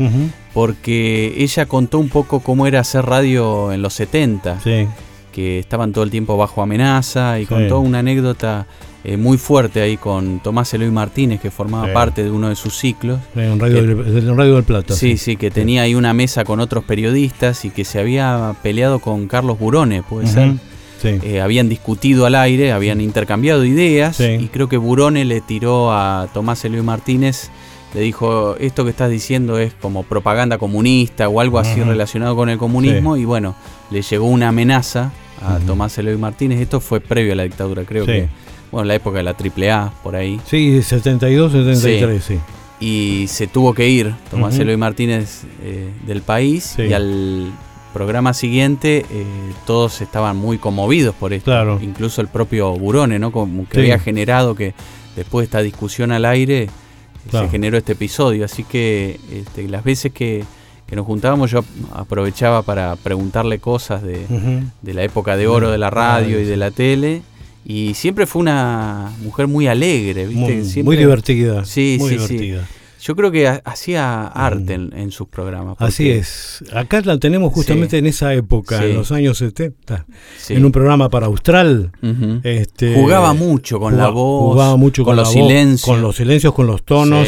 [0.53, 4.87] porque ella contó un poco cómo era hacer radio en los 70 Sí.
[5.31, 7.47] que estaban todo el tiempo bajo amenaza y Sí.
[7.47, 8.67] contó una anécdota
[9.03, 11.91] eh, muy fuerte ahí con Tomás Eloy Martínez, que formaba Sí.
[11.91, 13.19] parte de uno de sus ciclos.
[13.35, 14.93] En Radio, Que- del, en Radio del Plata.
[14.93, 18.99] Sí, sí, que tenía ahí una mesa con otros periodistas y que se había peleado
[18.99, 20.53] con Carlos Burone, puede ser.
[21.01, 21.19] Sí.
[21.23, 24.37] Eh, habían discutido al aire, habían intercambiado ideas Sí.
[24.39, 27.49] y creo que Burone le tiró a Tomás Eloy Martínez,
[27.93, 32.49] le dijo, esto que estás diciendo es como propaganda comunista o algo así relacionado con
[32.49, 33.55] el comunismo y bueno,
[33.89, 35.11] le llegó una amenaza
[35.41, 35.57] a.
[35.65, 38.29] Tomás Eloy Martínez, esto fue previo a la dictadura, creo que,
[38.71, 40.39] bueno, la época de la AAA, por ahí.
[40.45, 42.37] Sí, 72, 73, sí.
[42.79, 44.61] Y se tuvo que ir Tomás Ujú.
[44.63, 47.51] Eloy Martínez eh, del país y al
[47.93, 49.25] programa siguiente eh,
[49.65, 51.45] todos estaban muy conmovidos por esto.
[51.51, 51.80] Claro.
[51.82, 53.32] Incluso el propio Burone, ¿no?
[53.32, 53.80] Como que Sí.
[53.82, 54.73] había generado que
[55.15, 56.69] después de esta discusión al aire
[57.30, 57.45] Claro.
[57.45, 58.45] se generó este episodio.
[58.45, 60.43] Así que este, las veces que,
[60.88, 64.25] que nos juntábamos yo aprovechaba para preguntarle cosas de,
[64.82, 67.21] de la época de oro de la radio y de la tele.
[67.63, 70.56] Y siempre fue una mujer muy alegre, ¿viste?
[70.56, 71.63] Muy, Siempre- muy divertida.
[71.63, 72.62] Sí, muy sí, divertida.
[72.65, 72.73] sí.
[73.01, 75.75] Yo creo que ha- hacía arte en, en sus programas.
[75.79, 76.63] Así es.
[76.73, 77.97] Acá la tenemos justamente Sí.
[77.97, 78.85] en esa época, Sí.
[78.85, 80.05] en los años 70,
[80.37, 80.53] Sí.
[80.53, 81.91] en un programa para Austral.
[82.43, 85.81] Este, Jugaba mucho con la voz, Jugaba mucho con con, los voz, silencios.
[85.85, 87.27] con los silencios, con los tonos.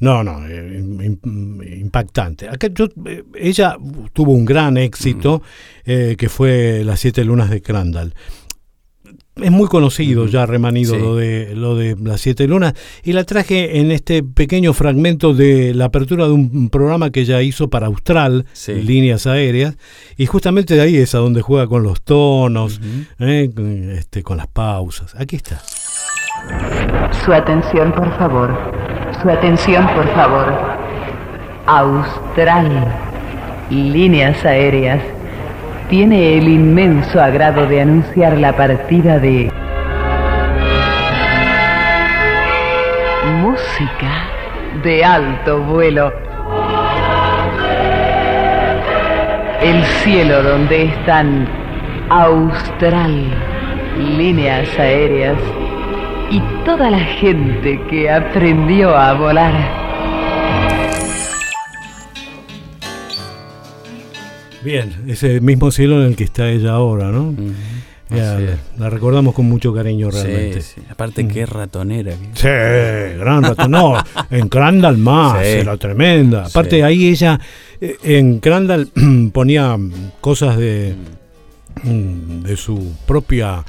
[0.00, 2.48] No, no, eh, im- im- impactante.
[2.48, 3.76] Acá yo, eh, ella
[4.12, 5.42] tuvo un gran éxito
[5.84, 8.12] eh, que fue Las Siete Lunas de Crandall.
[9.40, 11.00] Es muy conocido ya remanido Sí.
[11.00, 15.72] lo de lo de las siete lunas y la traje en este pequeño fragmento de
[15.74, 18.74] la apertura de un programa que ella hizo para Austral, Sí.
[18.74, 19.76] líneas aéreas,
[20.18, 22.78] y justamente de ahí es a donde juega con los tonos,
[23.20, 23.48] eh,
[23.96, 25.14] este, con las pausas.
[25.18, 25.62] Aquí está.
[27.24, 28.54] Su atención, por favor.
[29.22, 30.52] Su atención, por favor.
[31.66, 32.68] Austral.
[33.70, 35.00] Líneas aéreas.
[35.92, 39.52] Tiene el inmenso agrado de anunciar la partida de...
[43.42, 44.24] Música
[44.82, 46.10] de alto vuelo.
[49.60, 51.46] El cielo donde están
[52.08, 53.26] Austral,
[54.16, 55.36] líneas aéreas
[56.30, 59.91] y toda la gente que aprendió a volar.
[64.64, 67.34] Bien, ese mismo cielo en el que está ella ahora, ¿no?
[68.10, 68.38] Ya,
[68.78, 70.60] la, recordamos con mucho cariño realmente.
[70.60, 70.86] Sí, sí.
[70.90, 72.12] Aparte, qué ratonera.
[72.34, 72.46] Sí,
[73.18, 73.68] gran rato.
[73.68, 73.96] No,
[74.30, 76.44] en Crandall más, era tremenda.
[76.46, 77.40] Aparte, ahí ella,
[77.80, 78.90] eh, en Crandall,
[79.32, 79.78] ponía
[80.20, 80.94] cosas de,
[81.82, 83.64] mm, de su propia,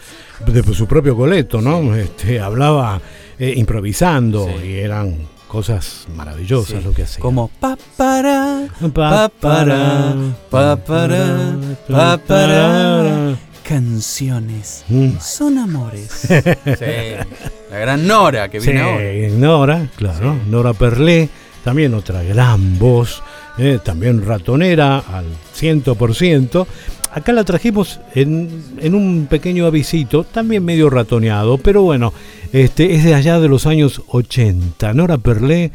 [0.45, 1.95] de su propio coleto, ¿no?
[1.95, 3.01] Este, hablaba
[3.39, 5.15] eh, improvisando y eran
[5.53, 6.83] cosas maravillosas Sí.
[6.83, 7.21] lo que hacía.
[7.21, 10.15] Como pa para, Pa, pa para,
[10.49, 11.55] pa para,
[11.87, 13.35] pa para.
[13.63, 15.11] Canciones Mm.
[15.21, 16.09] son amores.
[16.27, 17.29] Sí.
[17.71, 19.77] La gran Nora que viene Sí, ahora.
[19.77, 21.29] Nora, claro, Nora Perlé,
[21.63, 23.21] también otra gran voz
[23.57, 26.65] eh, también ratonera al 100%.
[27.11, 32.11] Acá la trajimos en, en un pequeño avisito, también medio ratoneado, pero bueno,
[32.51, 35.71] este es de allá de los años 80, Nora Perlé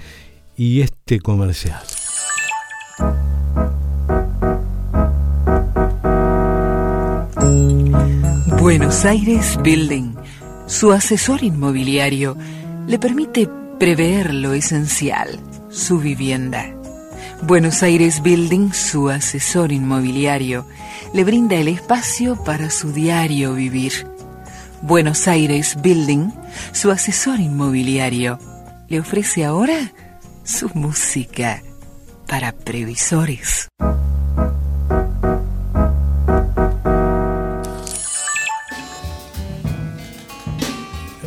[0.57, 1.81] y este comercial.
[8.61, 10.15] Buenos Aires Building,
[10.67, 12.37] su asesor inmobiliario,
[12.89, 15.39] le permite prever lo esencial,
[15.71, 16.78] su vivienda.
[17.43, 20.67] Buenos Aires Building, su asesor inmobiliario,
[21.15, 23.93] le brinda el espacio para su diario vivir.
[24.83, 26.31] Buenos Aires Building,
[26.73, 28.39] su asesor inmobiliario,
[28.89, 29.93] le ofrece ahora
[30.43, 31.63] su música
[32.27, 33.69] para previsores.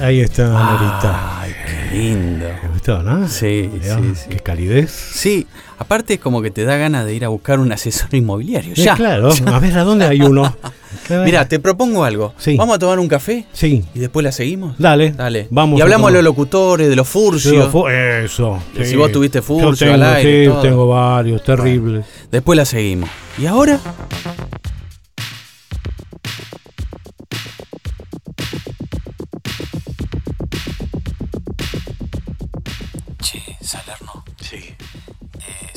[0.01, 1.41] Ahí está, Norita.
[1.41, 2.70] Ay, qué lindo.
[2.83, 3.27] ¿Te gustó, no?
[3.27, 4.29] Sí, sí, sí.
[4.29, 4.91] Qué calidez.
[4.91, 5.45] Sí,
[5.77, 8.71] aparte es como que te da ganas de ir a buscar un asesor inmobiliario.
[8.71, 8.95] Eh, Ya.
[8.95, 10.55] claro, a ver, ¿a dónde hay uno?
[11.25, 12.33] Mira, te propongo algo.
[12.37, 12.55] Sí.
[12.57, 13.83] Vamos a tomar un café Sí.
[13.93, 14.75] y después la seguimos.
[14.77, 15.11] Dale.
[15.11, 15.47] Dale.
[15.49, 17.69] Vamos y hablamos de los locutores, de los furcios.
[17.69, 18.59] Fu- Eso.
[18.77, 18.85] Sí.
[18.85, 20.61] si vos tuviste Yo furcio tengo, al aire, Sí, todo.
[20.61, 22.05] tengo varios, terribles.
[22.31, 23.09] Después la seguimos.
[23.37, 23.79] ¿Y ahora?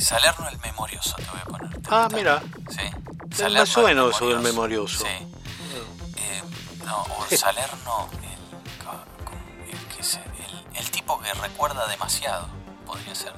[0.05, 1.79] Salerno el memorioso te voy a poner.
[1.89, 2.39] Ah, mira.
[2.69, 2.81] Sí.
[3.35, 5.03] Salerno el suena eso del memorioso.
[5.03, 5.05] memorioso.
[5.05, 6.17] Sí.
[6.17, 6.43] Eh,
[6.85, 12.47] no, o Salerno, el, el que el- el tipo que recuerda demasiado,
[12.85, 13.33] podría ser.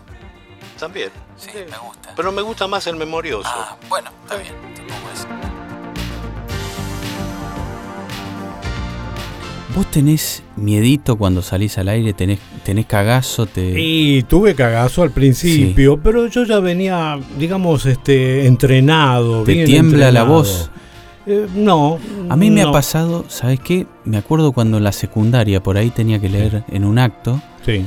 [0.78, 1.10] También.
[1.38, 2.12] Sí, me gusta.
[2.18, 3.50] Pero me gusta más el memorioso.
[3.50, 5.28] Ah, bueno, está bien, te pongo ese.
[9.74, 12.14] ¿Vos tenés miedito cuando salís al aire?
[12.14, 13.46] ¿Tenés, tenés cagazo?
[13.46, 13.80] Te...
[13.80, 19.44] Y tuve cagazo al principio, pero yo ya venía, digamos, este, entrenado.
[19.44, 20.70] ¿Te bien tiembla la voz?
[21.26, 21.98] Eh, no.
[22.30, 22.70] A mí me no.
[22.70, 23.88] ha pasado, ¿sabes qué?
[24.04, 27.42] Me acuerdo cuando en la secundaria por ahí tenía que leer en un acto.
[27.66, 27.86] Sí.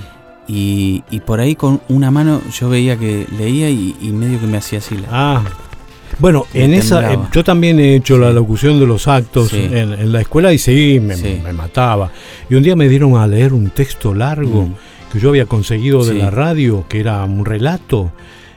[0.48, 4.46] Y, y por ahí con una mano yo veía que leía y, y medio que
[4.46, 4.96] me hacía así.
[4.96, 5.42] la- Ah.
[6.20, 7.30] Bueno, en esa, temblaba.
[7.32, 9.56] yo también he hecho la locución de los actos Sí.
[9.72, 11.40] en, en la escuela y sí me, Sí.
[11.42, 12.10] me mataba.
[12.48, 14.74] Y un día me dieron a leer un texto largo Mm.
[15.12, 18.12] que yo había conseguido de la radio, que era un relato,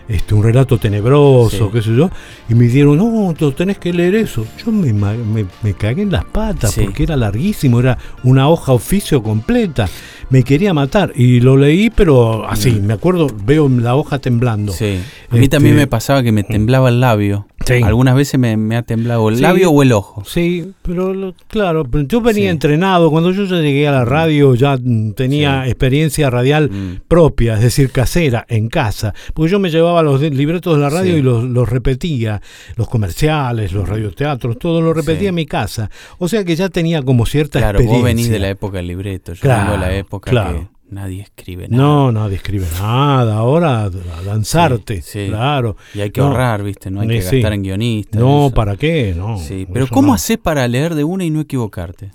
[0.10, 1.71] este, un relato tenebroso, Sí.
[1.71, 2.10] qué sé yo,
[2.49, 4.45] y me dieron, no, tenés que leer eso.
[4.63, 6.82] Yo me, me, me cagué en las patas Sí.
[6.84, 9.88] porque era larguísimo, era una hoja oficio completa.
[10.30, 12.86] Me quería matar y lo leí, pero así, Mm.
[12.86, 14.73] me acuerdo, veo la hoja temblando.
[14.73, 14.99] Sí.
[15.30, 17.47] A mí también Este, me pasaba que me temblaba el labio.
[17.65, 17.82] Sí.
[17.82, 19.41] Algunas veces me, me ha temblado el Sí.
[19.41, 20.23] labio o el ojo.
[20.26, 22.47] Sí, pero lo- claro, yo venía Sí.
[22.49, 23.10] entrenado.
[23.10, 27.02] Cuando yo ya llegué a la radio, ya mm, tenía experiencia radial Mm.
[27.08, 29.13] propia, es decir, casera, en casa.
[29.34, 32.41] Porque yo me llevaba los libretos de la radio y los, los repetía,
[32.76, 35.89] los comerciales, los radioteatros, todo lo repetía en mi casa.
[36.19, 37.97] O sea que ya tenía como cierta Claro, experiencia.
[37.97, 39.34] vos venís de la época del libreto.
[39.34, 40.60] Yo Claro, vengo de la época claro.
[40.60, 41.82] que nadie escribe nada.
[41.84, 43.36] No, nadie escribe nada.
[43.38, 45.28] Ahora a lanzarte, Sí, sí.
[45.30, 45.76] claro.
[45.93, 46.28] Y hay que No.
[46.28, 46.91] ahorrar, ¿viste?
[46.91, 47.38] No hay que sí.
[47.38, 48.22] gastar en guionistas.
[48.22, 48.52] No.
[48.54, 49.13] ¿para qué?
[49.17, 49.38] No.
[49.38, 50.13] Sí, pero ¿cómo no.
[50.13, 52.12] haces para leer de una y no equivocarte?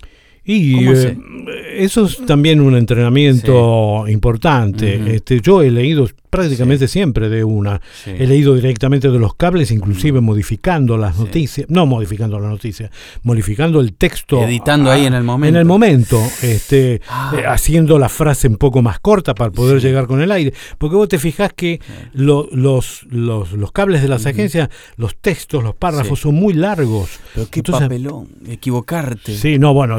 [0.51, 1.17] Y ¿Cómo eh,
[1.77, 5.15] eso es también un entrenamiento importante.
[5.15, 7.81] Este, yo he leído prácticamente siempre de una.
[8.03, 8.11] Sí.
[8.17, 12.91] He leído directamente de los cables, inclusive modificando las noticias, no modificando las noticias,
[13.23, 14.43] modificando el texto.
[14.43, 15.49] Editando ahí en el momento.
[15.49, 17.33] En el momento, este, Ah.
[17.35, 20.53] eh, haciendo la frase un poco más corta para poder llegar con el aire.
[20.77, 21.79] Porque vos te fijás que
[22.13, 27.09] lo- los, los, los cables de las agencias, los textos, los párrafos son muy largos.
[27.33, 29.35] Pero qué Entonces, papelón, equivocarte.
[29.35, 29.97] Sí, no, bueno,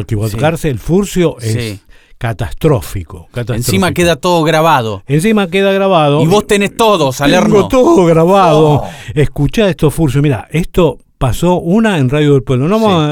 [0.65, 1.81] el furcio es Sí.
[2.19, 3.55] catastrófico, catastrófico.
[3.55, 5.03] Encima queda todo grabado.
[5.07, 6.23] Encima queda grabado.
[6.23, 7.69] Y vos tenés todo, Salerno.
[7.69, 8.85] Tengo todo grabado.
[9.15, 10.23] Escuchá esto, Furcio.
[10.23, 12.67] Mira, esto pasó una en Radio del Pueblo.
[12.69, 13.05] No vamos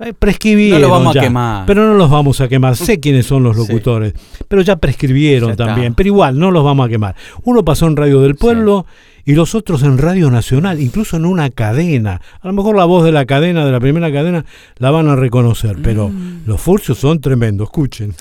[0.00, 1.66] a, eh, prescribieron No lo vamos a quemar.
[1.66, 2.76] Pero no los vamos a quemar.
[2.76, 4.12] Sé quiénes son los locutores.
[4.46, 5.94] Pero ya prescribieron Ya también.
[5.94, 7.16] Pero igual, no los vamos a quemar.
[7.44, 8.86] Uno pasó en Radio del Pueblo
[9.28, 12.22] y los otros en Radio Nacional, incluso en una cadena.
[12.40, 14.46] A lo mejor la voz de la cadena, de la primera cadena,
[14.78, 15.76] la van a reconocer.
[15.82, 16.44] Pero Mm.
[16.46, 17.66] los Furcios son tremendos.
[17.66, 18.14] Escuchen.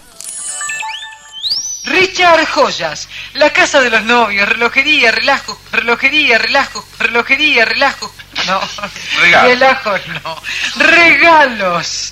[1.86, 8.12] Richard Joyas, la casa de los novios, relojería, relajo, relojería, relajo, relojería, relajo.
[8.46, 8.60] No,
[9.22, 9.50] Regalos.
[9.54, 10.36] relajos no,
[10.86, 12.12] regalos.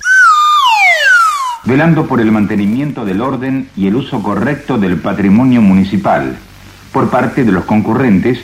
[1.64, 6.38] velando por el mantenimiento del orden y el uso correcto del patrimonio municipal
[6.92, 8.38] por parte de los concurrentes,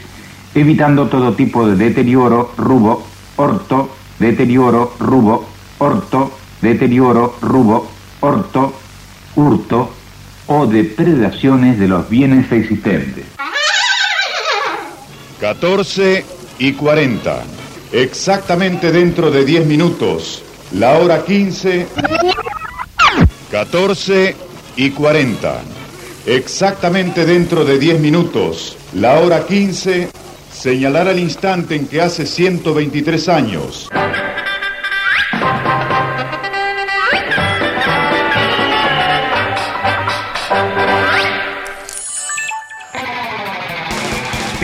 [0.54, 3.04] evitando todo tipo de deterioro, rubo,
[3.36, 5.46] orto, deterioro, rubo,
[5.78, 7.88] orto, deterioro, rubo,
[8.20, 8.72] orto,
[9.34, 9.90] hurto
[10.46, 13.24] o depredaciones de los bienes existentes.
[15.40, 16.24] 14
[16.58, 17.42] y 40.
[17.92, 20.42] Exactamente dentro de 10 minutos.
[20.72, 21.86] La hora 15.
[23.50, 24.36] 14
[24.76, 25.60] y 40.
[26.26, 28.76] Exactamente dentro de 10 minutos.
[28.94, 30.08] La hora 15.
[30.66, 33.88] Señalará el instante en que hace 123 años.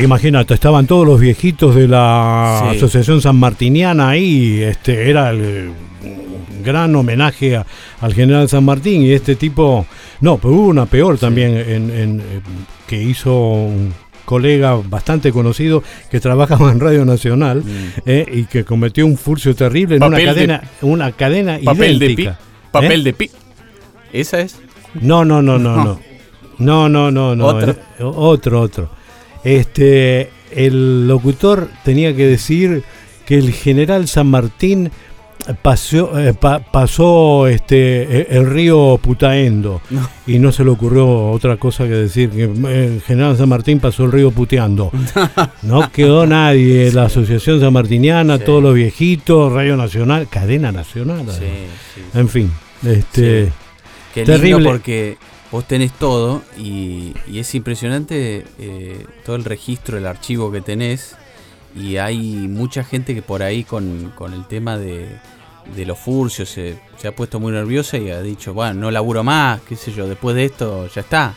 [0.02, 2.76] Imagínate, estaban todos los viejitos de la Sí.
[2.76, 5.72] Asociación San Martiniana ahí, este era el
[6.64, 7.66] gran homenaje a-
[8.00, 9.86] al general San Martín y este tipo,
[10.20, 12.22] no, pero hubo una peor también en, en,
[12.86, 13.68] que hizo
[14.28, 17.62] colega bastante conocido que trabajaba en Radio Nacional
[18.04, 20.20] eh, y que cometió un furcio terrible en una Mm.
[20.20, 22.12] Papel de- cadena, una cadena Papel de pi.
[22.12, 22.38] idéntica.
[22.70, 23.04] Papel ¿Eh?
[23.04, 23.30] de pi.
[24.12, 24.56] ¿Esa es?
[25.00, 26.00] No, no, no, no, no.
[26.58, 27.46] No, no, no, no.
[27.46, 27.70] ¿Otro?
[27.70, 28.90] era- otro, otro.
[29.44, 32.82] Este, el locutor tenía que decir
[33.26, 34.90] que el general San Martín
[35.62, 39.80] pasó, eh, pa- pasó este, e- el río Putaendo
[40.26, 43.80] y no se le ocurrió otra cosa que decir que eh, el general San Martín
[43.80, 44.90] pasó el río puteando.
[45.62, 51.20] No quedó nadie, la Asociación San Martiniana, todos los viejitos, Radio Nacional, cadena nacional.
[51.28, 51.40] además.
[52.14, 52.50] En fin,
[52.84, 53.50] este
[54.14, 54.50] Qué terrible.
[54.56, 55.16] lindo porque
[55.50, 61.16] vos tenés todo y, y es impresionante eh, todo el registro, el archivo que tenés
[61.76, 65.08] y hay mucha gente que por ahí con, con el tema de,
[65.76, 69.22] de los furcios se, se ha puesto muy nerviosa y ha dicho, bueno, no laburo
[69.24, 71.34] más, qué sé yo, después de esto ya está.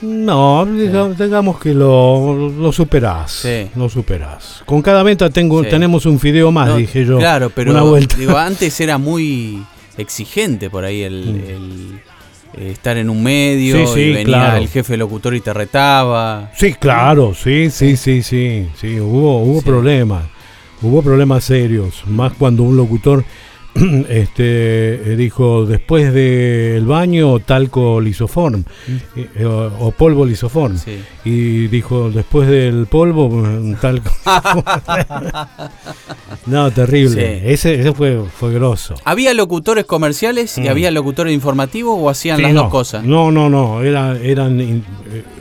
[0.00, 3.30] No, diga- digamos que lo, lo superás.
[3.30, 3.68] Sí.
[3.76, 4.62] Lo superás.
[4.66, 5.70] Con cada venta tengo, Sí.
[5.70, 7.18] tenemos un fideo más, No, dije yo.
[7.18, 8.16] Claro, pero Una vuelta.
[8.16, 9.62] digo, antes era muy
[9.96, 12.02] exigente por ahí el, el, eh,
[12.58, 14.56] estar en un medio Sí, sí, y venía claro.
[14.58, 16.50] el jefe locutor y te retaba.
[16.56, 19.66] Sí, claro, sí, sí, sí, sí, sí, hubo, hubo Sí.
[19.66, 20.24] problemas,
[20.82, 23.24] hubo problemas serios, más cuando un locutor
[24.08, 28.64] este, eh, dijo después del baño talco lisoform
[29.16, 30.98] eh, eh, o, o polvo lisoform Sí.
[31.24, 34.10] y dijo después del polvo mm, talco.
[36.46, 37.40] no, terrible.
[37.40, 37.46] Sí.
[37.52, 38.94] Ese, ese fue, fue grosso.
[39.04, 40.68] ¿Había locutores comerciales y Mm.
[40.68, 43.04] había locutores informativos o hacían las no, dos cosas?
[43.04, 44.82] No, no, no, era, eran eh,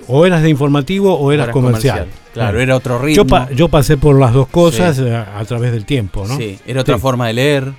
[0.08, 1.98] o eras de informativo o eras Eras comercial.
[2.00, 2.21] comercial.
[2.34, 3.26] Claro, era otro Yo, ritmo.
[3.26, 5.04] pa- yo pasé por las dos cosas Sí.
[5.06, 6.38] eh, a, través del tiempo, ¿no?
[6.38, 7.02] Sí, era otra Sí.
[7.02, 7.74] forma de leer.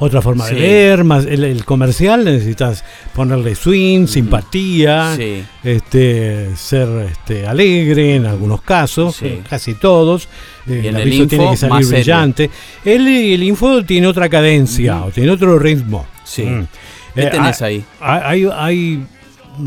[0.00, 2.84] Otra forma de leer, más el, el comercial necesitas
[3.14, 5.16] ponerle swing, simpatía,
[5.62, 10.28] este, ser este, alegre en algunos casos, casi todos.
[10.68, 12.50] eh, Y el el aviso tiene info, que salir brillante.
[12.84, 16.06] El, el info tiene otra cadencia, o tiene otro ritmo.
[16.24, 16.42] Sí.
[16.44, 16.66] Mm.
[17.14, 17.84] ¿Qué Eh, tenés ah, ahí?
[18.00, 19.04] Hay, hay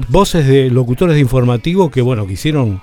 [0.09, 2.81] voces de locutores de informativo que, bueno, que hicieron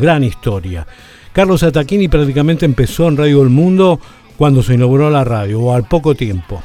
[0.00, 0.86] gran historia.
[1.32, 4.00] Carlos Ataquini prácticamente empezó en Radio El Mundo
[4.36, 6.62] cuando se inauguró la radio, o al poco tiempo.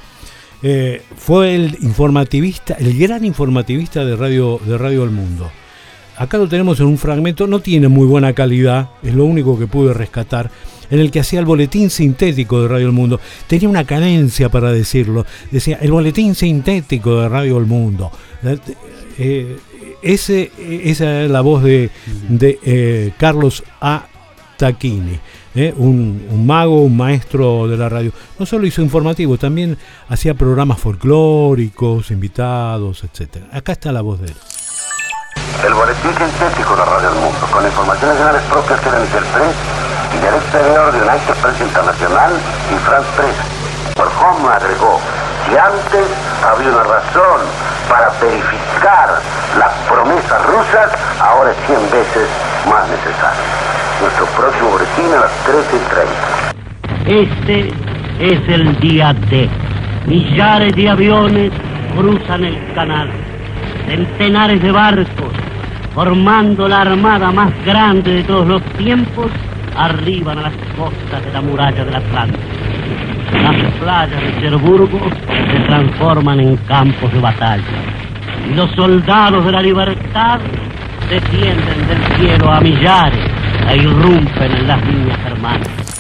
[0.64, 5.52] Eh, fue el informativista, el gran informativista de Radio, de radio El Mundo.
[6.18, 9.68] Acá lo tenemos en un fragmento, no tiene muy buena calidad, es lo único que
[9.68, 10.50] pude rescatar,
[10.90, 13.20] en el que hacía el boletín sintético de Radio El Mundo.
[13.48, 18.12] Tenía una cadencia para decirlo, decía el boletín sintético de Radio El Mundo.
[19.18, 19.58] Eh,
[20.02, 21.90] ese, esa es la voz de,
[22.30, 24.06] de eh, Carlos A.
[24.58, 25.20] Taquini,
[25.54, 25.74] ¿eh?
[25.76, 28.14] un, un mago, un maestro de la radio.
[28.40, 29.78] No solo hizo informativo, también
[30.08, 33.48] hacía programas folclóricos, invitados, etcétera.
[33.52, 34.36] Acá está la voz de él.
[35.68, 39.56] El boletín sintético de Radio El Mundo, con informaciones generales propias de Michel Press
[40.16, 42.32] y del exterior de United Press Internacional
[42.72, 43.36] y France Press.
[43.96, 45.00] Por Home agregó,
[45.44, 46.08] si antes
[46.52, 47.42] había una razón
[47.90, 49.22] para verificar
[49.58, 52.30] las promesas rusas, ahora es 100 veces
[52.70, 53.44] más necesario.
[54.02, 56.46] Nuestro próximo boletín a las 13.30.
[57.08, 57.74] Este
[58.20, 59.50] es el día D.
[60.06, 61.52] Millares de aviones
[61.96, 63.10] cruzan el canal.
[63.88, 65.34] Centenares de barcos,
[65.94, 69.32] formando la armada más grande de todos los tiempos,
[69.76, 72.44] arriban a las costas de la muralla del Atlántico.
[73.34, 75.00] Las playas de Cherburgo
[75.52, 77.64] se transforman en campos de batalla.
[78.50, 80.40] Y los soldados de la libertad
[81.10, 83.32] descienden del cielo a millares
[83.70, 85.95] e irrumpen en las líneas hermanas.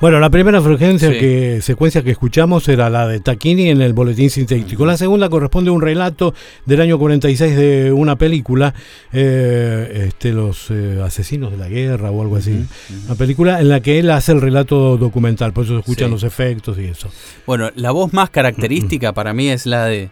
[0.00, 1.18] Bueno, la primera frecuencia Sí.
[1.18, 4.86] que, secuencia que escuchamos era la de Taquini en el boletín sintético.
[4.86, 6.34] La segunda corresponde a un relato
[6.66, 8.74] del año 46 de una película,
[9.12, 12.64] eh, este, Los eh, Asesinos de la Guerra o algo así.
[13.06, 16.12] Una película en la que él hace el relato documental, por eso se escuchan Sí.
[16.12, 17.08] los efectos y eso.
[17.44, 20.10] Bueno, la voz más característica para mí es la de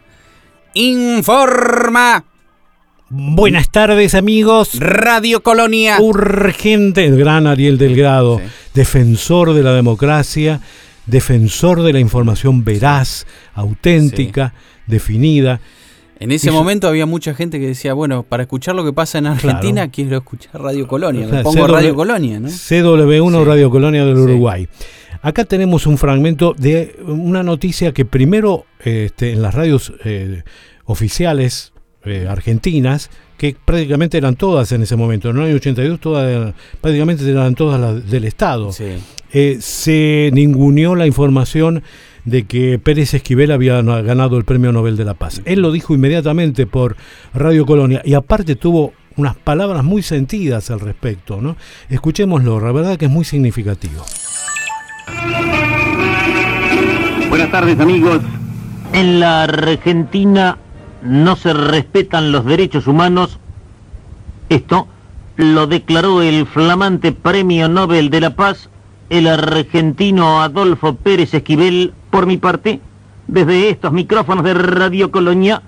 [0.74, 2.24] Informa.
[3.09, 4.80] Buenas tardes, amigos.
[4.80, 5.99] Radio Colonia.
[6.01, 8.41] Urgente, el gran Ariel Delgado,
[8.77, 10.61] defensor de la democracia,
[11.07, 14.53] defensor de la información veraz, auténtica,
[14.87, 15.61] definida.
[16.20, 19.27] En ese momento había mucha gente que decía, bueno, para escuchar lo que pasa en
[19.27, 21.27] Argentina, quiero escuchar Radio Colonia.
[21.27, 22.49] O Me pongo CW Radio Colonia, ¿no?
[22.49, 24.68] CW1 Radio Colonia del Uruguay.
[25.22, 30.43] Acá tenemos un fragmento de una noticia que primero este, en las radios eh,
[30.85, 31.72] oficiales
[32.05, 36.55] eh, argentinas, que prácticamente eran todas en ese momento, en el año 82 todas, eran-
[36.80, 38.70] prácticamente eran todas las del Estado,
[39.32, 41.82] eh, se ninguneó la información
[42.24, 45.43] de que Pérez Esquivel había na- ganado el Premio Nobel de la Paz.
[45.45, 46.97] Él lo dijo inmediatamente por
[47.34, 51.57] Radio Colonia y aparte tuvo unas palabras muy sentidas al respecto, ¿no?
[51.89, 54.05] Escuchémoslo, la verdad que es muy significativo.
[57.28, 58.20] Buenas tardes amigos.
[58.93, 60.59] En la Argentina
[61.07, 63.38] no se respetan los derechos humanos.
[64.48, 64.88] Esto
[65.36, 68.68] lo declaró el flamante Premio Nobel de la Paz,
[69.11, 71.92] el argentino Adolfo Pérez Esquivel.
[72.11, 72.80] Por mi parte,
[73.26, 75.62] desde estos micrófonos de Radio Colonia,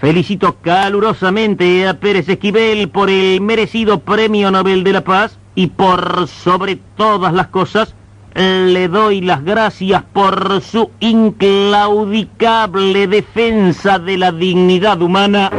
[0.00, 6.26] felicito calurosamente a Pérez Esquivel por el merecido Premio Nobel de la Paz y por
[6.26, 7.94] sobre todas las cosas,
[8.34, 15.50] le doy las gracias por su inclaudicable defensa de la dignidad humana.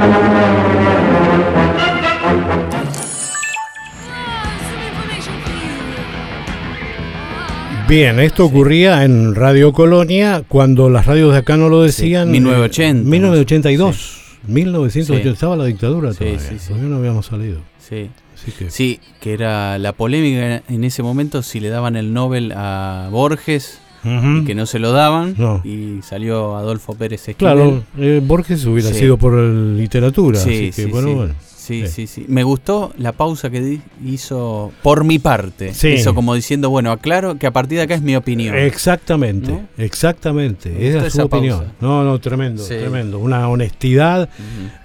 [7.87, 12.27] Bien, esto ocurría en Radio Colonia cuando las radios de acá no lo decían.
[12.27, 14.21] Sí, 1980, 1982.
[14.47, 15.23] 1980.
[15.23, 15.29] Sí.
[15.33, 16.39] Estaba la dictadura Sí, todavía.
[16.39, 16.67] sí, sí.
[16.69, 17.59] Todavía no habíamos salido.
[17.79, 18.09] Sí.
[18.57, 23.07] Que- Sí, que era la polémica en ese momento si le daban el Nobel a
[23.11, 25.61] Borges y que no se lo daban No.
[25.63, 27.53] y salió Adolfo Pérez Esquivel.
[27.55, 28.95] Claro, eh, Borges hubiera Sí.
[28.95, 30.39] sido por literatura.
[30.39, 31.29] Sí, así que, sí, bueno,
[31.61, 31.81] sí.
[31.85, 32.25] Sí, sí, sí.
[32.27, 35.73] Me gustó la pausa que di- hizo por mi parte.
[35.73, 35.89] Sí.
[35.89, 38.55] Hizo como diciendo, bueno, aclaro que a partir de acá es mi opinión.
[38.57, 39.67] Exactamente, ¿No?
[39.77, 40.69] exactamente.
[40.69, 41.57] Me Esa es su esa opinión.
[41.59, 41.73] pausa.
[41.81, 42.75] No, no, tremendo, Sí.
[42.79, 43.19] tremendo.
[43.19, 44.27] Una honestidad.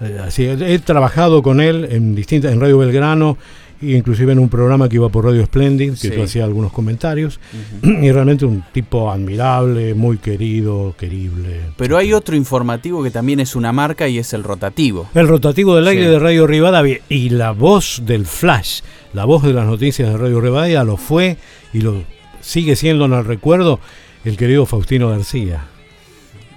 [0.01, 3.39] eh, así, he trabajado con él en distintas, en Radio Belgrano,
[3.83, 6.11] inclusive en un programa que iba por Radio Splendid, que Sí.
[6.11, 7.39] tú hacías algunos comentarios.
[7.83, 11.61] Y realmente un tipo admirable, muy querido, querible.
[11.77, 15.09] Pero hay otro informativo que también es una marca y es el rotativo.
[15.15, 16.11] El rotativo del aire Sí.
[16.11, 18.81] de Radio Rivadavia y la voz del flash,
[19.13, 21.37] la voz de las noticias de Radio Rivadavia lo fue
[21.73, 22.03] y lo
[22.41, 23.81] sigue siendo en el recuerdo
[24.25, 25.65] el querido Faustino García.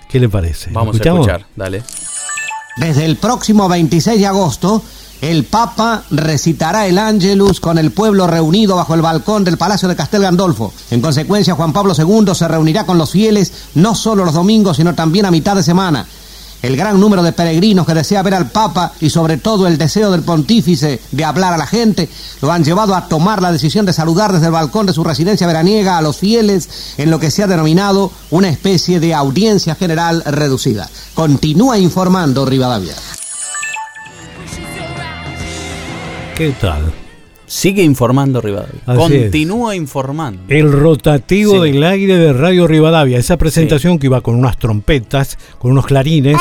[0.10, 0.72] ¿Qué le parece?
[0.72, 1.84] ¿Lo Vamos a escuchar, dale.
[2.78, 4.82] Desde el próximo 26 de agosto,
[5.22, 9.96] el Papa recitará el Angelus con el pueblo reunido bajo el balcón del Palacio de
[9.96, 10.74] Castel Gandolfo.
[10.92, 14.96] En consecuencia, Juan Pablo II se reunirá con los fieles no solo los domingos, sino
[14.96, 16.06] también a mitad de semana.
[16.62, 20.12] El gran número de peregrinos que desea ver al Papa y sobre todo el deseo
[20.12, 22.10] del pontífice de hablar a la gente
[22.42, 25.48] lo han llevado a tomar la decisión de saludar desde el balcón de su residencia
[25.48, 30.22] veraniega a los fieles en lo que se ha denominado una especie de audiencia general
[30.26, 30.90] reducida.
[31.14, 32.96] Continúa informando Rivadavia.
[36.40, 36.84] ¿Qué tal?
[37.46, 38.80] Sigue informando Rivadavia.
[38.86, 40.42] Así Continúa informando.
[40.48, 41.72] El rotativo Sí.
[41.74, 46.38] del aire de Radio Rivadavia, esa presentación que iba con unas trompetas, con unos clarines.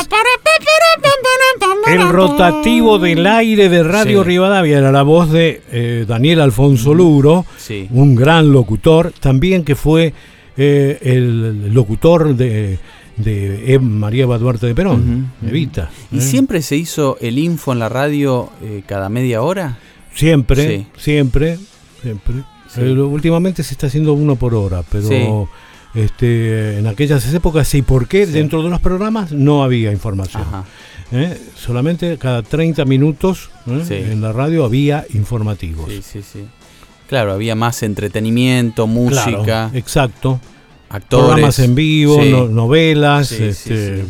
[1.87, 4.29] El rotativo del aire de Radio Sí.
[4.29, 7.45] Rivadavia era la voz de eh, Daniel Alfonso Luro,
[7.91, 10.13] un gran locutor, también que fue
[10.55, 12.79] eh, el locutor de,
[13.19, 15.89] de Eva María Duarte de Perón, Evita.
[16.11, 16.21] ¿Y ¿eh?
[16.21, 19.77] siempre se hizo el info en la radio eh, cada media hora?
[20.13, 20.87] Siempre, Sí.
[20.97, 21.59] siempre,
[22.01, 22.35] siempre.
[22.67, 22.81] Sí.
[22.81, 25.99] Eh, últimamente se está haciendo uno por hora, pero Sí.
[25.99, 27.81] este, en aquellas épocas sí.
[27.81, 28.25] ¿Por qué?
[28.25, 30.43] Dentro de los programas no había información.
[31.55, 33.49] Solamente cada 30 minutos
[33.89, 35.89] en la radio había informativos.
[35.89, 36.39] Sí, sí, sí.
[37.07, 40.39] Claro, había más entretenimiento, música, Claro, exacto.
[40.89, 41.25] Actores.
[41.27, 42.31] Programas en vivo, Sí.
[42.31, 44.03] no- novelas, Sí, este,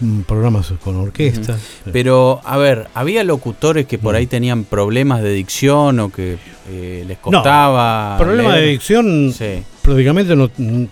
[0.00, 1.60] mm, programas con orquestas.
[1.92, 6.36] Pero, a ver, ¿había locutores que por ahí tenían problemas de dicción o que
[6.70, 8.16] eh, les costaba?
[8.18, 9.62] Problema de dicción, Sí.
[9.82, 10.48] prácticamente no,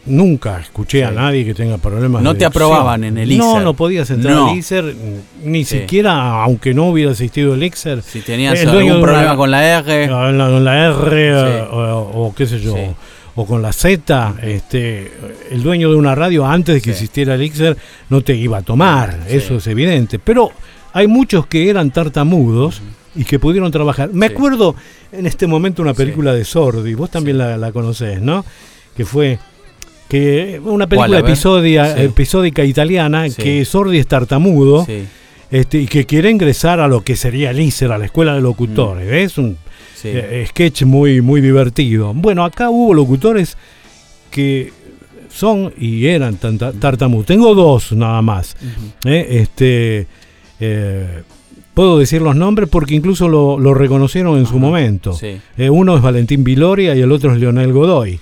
[0.06, 2.64] nunca escuché a nadie que tenga problemas No de te dicción.
[2.64, 3.62] aprobaban en el No, ISER.
[3.62, 4.50] no podías entrar No.
[4.50, 4.94] al ISER,
[5.44, 5.78] ni Sí.
[5.80, 8.02] siquiera, aunque no hubiera asistido el ISER.
[8.02, 10.08] Si tenías algún una- problema con la R.
[10.08, 12.74] Con la, con la R o qué sé yo.
[13.34, 13.40] Sí.
[13.40, 15.10] O con la Z, este,
[15.50, 17.76] el dueño de una radio antes de que existiera el IXER
[18.08, 20.18] no te iba a tomar, eso es evidente.
[20.18, 20.50] Pero
[20.92, 22.82] hay muchos que eran tartamudos
[23.14, 24.10] y que pudieron trabajar.
[24.12, 24.74] Me acuerdo
[25.12, 28.44] en este momento una película de Sordi, vos también la, la conocés, ¿no?
[28.96, 29.38] Que fue
[30.08, 32.02] que una película episodia, Sí.
[32.02, 33.40] episódica italiana Sí.
[33.42, 35.04] que Sordi es tartamudo Sí.
[35.50, 38.40] este, y que quiere ingresar a lo que sería el ISER, a la escuela de
[38.40, 39.08] locutores.
[39.12, 39.56] Es un
[40.02, 40.08] Sí.
[40.12, 42.12] eh, sketch muy, muy divertido.
[42.14, 43.56] Bueno, acá hubo locutores
[44.30, 44.72] que
[45.28, 47.26] son y eran tartamudos.
[47.26, 48.56] Tengo dos nada más.
[49.04, 50.06] Eh, este,
[50.58, 51.22] eh,
[51.74, 55.12] puedo decir los nombres porque incluso lo, lo reconocieron en su momento.
[55.12, 55.40] sí.
[55.56, 58.18] Eh, uno es Valentín Viloria y el otro es Leonel Godoy.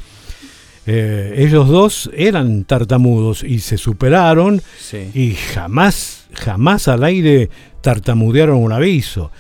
[0.91, 5.11] Ellos dos eran tartamudos y se superaron Sí.
[5.13, 7.51] y jamás, jamás al aire
[7.83, 9.31] tartamudearon un aviso.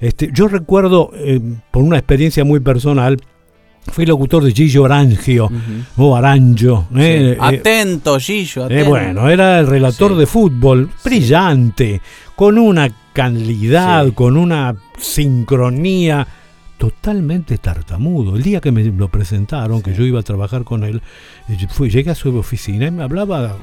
[0.00, 1.40] Este, yo recuerdo, eh,
[1.70, 3.18] por una experiencia muy personal,
[3.90, 5.50] fui locutor de Gillo Arangio,
[5.96, 6.86] o Aranjo.
[6.96, 8.90] eh, atento, Gillo, eh, atento.
[8.90, 12.00] bueno, era el relator de fútbol, brillante,
[12.36, 16.26] con una calidad, con una sincronía,
[16.76, 18.36] totalmente tartamudo.
[18.36, 21.02] El día que me lo presentaron, que yo iba a trabajar con él,
[21.48, 23.56] eh, fui, llegué a su oficina y me hablaba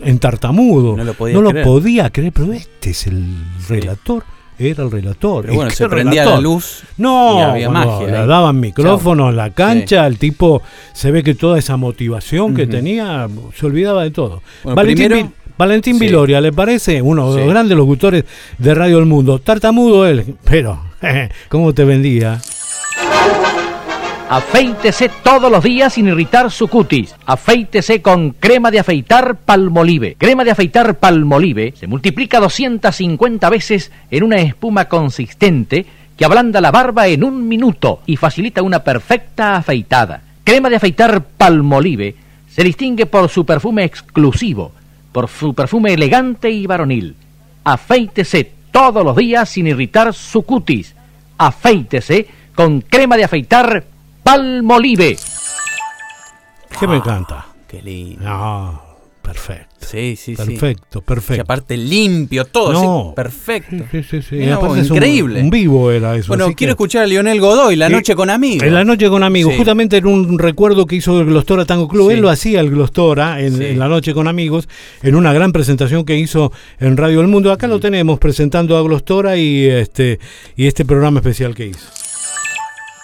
[0.00, 0.96] en tartamudo.
[0.96, 1.64] No lo podía creer.
[1.64, 3.36] podía creer, pero este es el
[3.68, 4.24] relator.
[4.58, 5.42] Era el relator.
[5.42, 6.34] Pero bueno, ¿qué se prendía relator?
[6.34, 10.62] la luz No, y había bueno, magia le daban micrófono en la cancha, el tipo
[10.92, 13.28] se ve que toda esa motivación que tenía
[13.58, 14.42] se olvidaba de todo.
[14.62, 16.00] Bueno, Valentín, primero- Valentín Sí.
[16.06, 17.02] Viloria, ¿le parece?
[17.02, 17.50] Uno de los Sí.
[17.50, 18.24] grandes locutores
[18.58, 19.38] de Radio El Mundo.
[19.38, 20.80] Tartamudo él, pero
[21.48, 22.40] ¿cómo te vendía?
[24.28, 27.14] Afeítese todos los días sin irritar su cutis.
[27.26, 30.16] Afeítese con crema de afeitar Palmolive.
[30.16, 35.84] Crema de afeitar Palmolive se multiplica 250 veces en una espuma consistente
[36.16, 40.22] que ablanda la barba en un minuto y facilita una perfecta afeitada.
[40.44, 42.14] Crema de afeitar Palmolive
[42.48, 44.72] se distingue por su perfume exclusivo,
[45.12, 47.16] por su perfume elegante y varonil.
[47.64, 50.94] Afeítese todos los días sin irritar su cutis.
[51.38, 53.84] Afeítese con crema de afeitar
[54.22, 55.16] Palmolive.
[56.78, 57.46] Que me encanta.
[57.68, 58.24] Qué lindo.
[58.24, 58.82] No,
[59.22, 59.68] perfecto.
[59.80, 60.44] Sí, sí, sí.
[60.44, 61.36] Perfecto, perfecto.
[61.36, 63.00] Y aparte limpio, todo No.
[63.08, 63.84] así, perfecto.
[63.90, 64.36] Sí, sí, sí.
[64.36, 65.40] Un- increíble.
[65.42, 66.28] Un, vivo era eso.
[66.28, 67.88] bueno, quiero que- escuchar a Lionel Godoy, La.
[67.88, 68.62] Noche con Amigos.
[68.66, 69.58] En la noche con amigos, Sí.
[69.58, 72.14] justamente en un recuerdo que hizo el Glostora Tango Club, Sí.
[72.14, 74.68] él lo hacía el Glostora en, en la noche con amigos,
[75.02, 77.52] en una gran presentación que hizo en Radio El Mundo.
[77.52, 80.20] Acá lo tenemos presentando a Glostora y este
[80.56, 81.86] y este programa especial que hizo.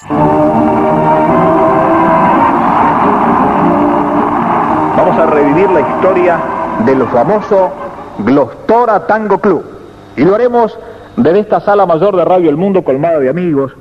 [0.07, 0.29] Vamos
[5.19, 6.39] a revivir la historia
[6.85, 7.71] del famoso
[8.19, 9.65] Glostora Tango Club.
[10.17, 10.79] Y lo haremos
[11.17, 13.73] desde esta sala mayor de Radio El Mundo colmada de amigos,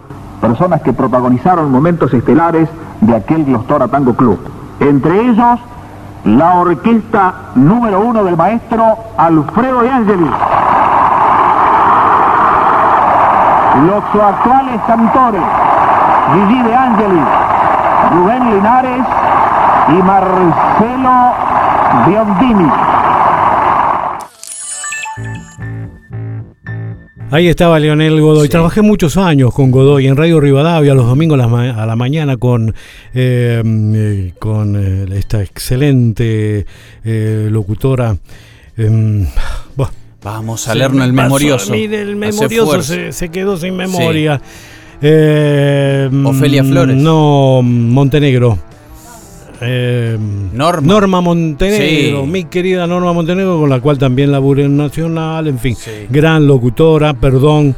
[0.42, 2.68] personas que protagonizaron momentos estelares
[3.02, 4.40] de aquel Glostora Tango Club.
[4.80, 5.60] Entre ellos,
[6.26, 10.32] la orquesta número uno del maestro Alfredo de Angeli.
[13.86, 15.44] Los actuales cantores,
[16.34, 17.22] Gigi de Angeli,
[18.12, 19.06] Rubén Linares
[19.90, 21.34] y Marcelo
[22.08, 22.70] Biondini.
[27.30, 28.48] Ahí estaba Leonel Godoy.
[28.48, 31.96] Trabajé muchos años con Godoy en Radio Rivadavia los domingos a la, ma- a la
[31.98, 32.74] mañana con,
[33.14, 36.66] eh, eh, con eh, esta excelente
[37.04, 38.16] eh, locutora.
[38.78, 39.26] em,
[40.24, 41.72] Vamos a leernos el memorioso.
[41.72, 44.42] a mí del Hace memorioso se quedó sin memoria.
[45.02, 46.96] Eh, Ofelia Flores.
[46.96, 48.58] No, Montenegro.
[49.62, 50.18] Eh,
[50.54, 51.22] Norma.
[51.22, 52.28] Montenegro, Sí.
[52.32, 55.76] mi querida Norma Montenegro, con la cual también laburé en Nacional, en fin,
[56.10, 57.76] gran locutora, perdón,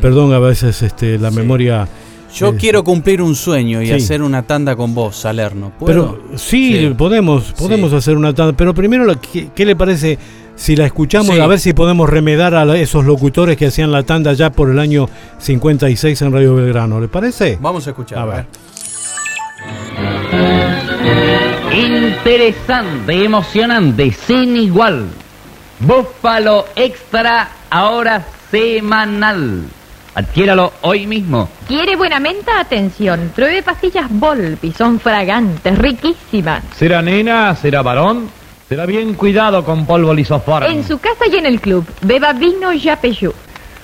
[0.00, 1.88] perdón a veces este, la memoria.
[2.34, 5.72] Yo quiero cumplir un sueño y hacer una tanda con vos, Salerno.
[5.78, 6.18] ¿Puedo?
[6.18, 10.18] Pero sí, podemos, podemos hacer una tanda, pero primero, lo que- ¿qué, le parece
[10.62, 11.34] si la escuchamos?
[11.34, 11.40] Sí.
[11.40, 14.78] A ver si podemos remedar a esos locutores que hacían la tanda ya por el
[14.78, 15.08] año
[15.38, 17.58] 56 en Radio Belgrano, ¿le parece?
[17.60, 18.18] Vamos a escuchar.
[18.20, 18.46] A ver.
[21.74, 25.06] Interesante, emocionante, sin igual.
[25.80, 29.64] Búfalo Extra, ahora semanal.
[30.14, 31.48] Adquiéralo hoy mismo.
[31.66, 32.60] ¿Quiere buena menta?
[32.60, 33.32] Atención.
[33.34, 34.70] Pruebe pastillas Volpi.
[34.70, 36.62] Son fragantes, riquísimas.
[36.76, 37.56] ¿Será nena?
[37.56, 38.41] ¿Será varón?
[38.72, 40.70] Será bien cuidado con polvo lisoforme.
[40.70, 41.84] En su casa y en el club.
[42.00, 43.34] Beba vino Yapeyú.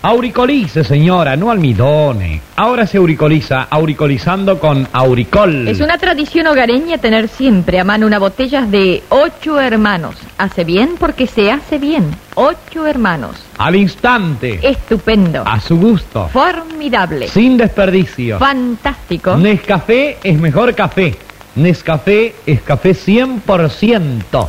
[0.01, 2.41] Auricolice, señora, no almidone.
[2.57, 5.69] Ahora se auricoliza, auricolizando con auricol.
[5.69, 10.17] Es una tradición hogareña tener siempre a mano una botella de ocho hermanos.
[10.39, 12.11] Hace bien porque se hace bien.
[12.35, 13.37] Ocho hermanos.
[13.59, 14.59] Al instante.
[14.63, 15.43] Estupendo.
[15.45, 16.29] A su gusto.
[16.29, 17.29] Formidable.
[17.29, 18.39] Sin desperdicio.
[18.39, 19.37] Fantástico.
[19.37, 21.15] Nescafé es mejor café.
[21.57, 24.49] Nescafé es café 100%.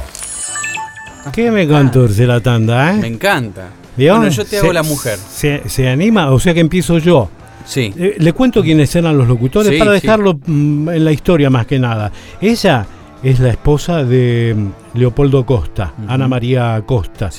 [1.34, 2.98] ¿Qué me cantorce la tanda, eh?
[2.98, 3.70] Me encanta.
[3.98, 4.16] ¿Vio?
[4.16, 5.18] Bueno, yo te hago Se- la mujer.
[5.18, 7.30] Se, se anima, o sea que empiezo yo.
[7.66, 7.94] Sí.
[7.98, 10.02] Eh, le cuento quiénes eran los locutores Sí, para sí.
[10.02, 12.12] dejarlo mm, en la historia más que nada.
[12.42, 12.86] Ella
[13.22, 17.30] es la esposa de mm, Leopoldo Costa, Ana María Costa.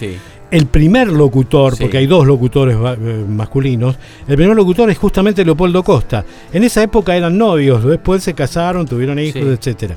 [0.50, 3.96] el primer locutor, porque hay dos locutores eh, masculinos,
[4.28, 6.24] el primer locutor es justamente Leopoldo Costa.
[6.52, 9.96] En esa época eran novios, después se casaron, tuvieron hijos, etcétera.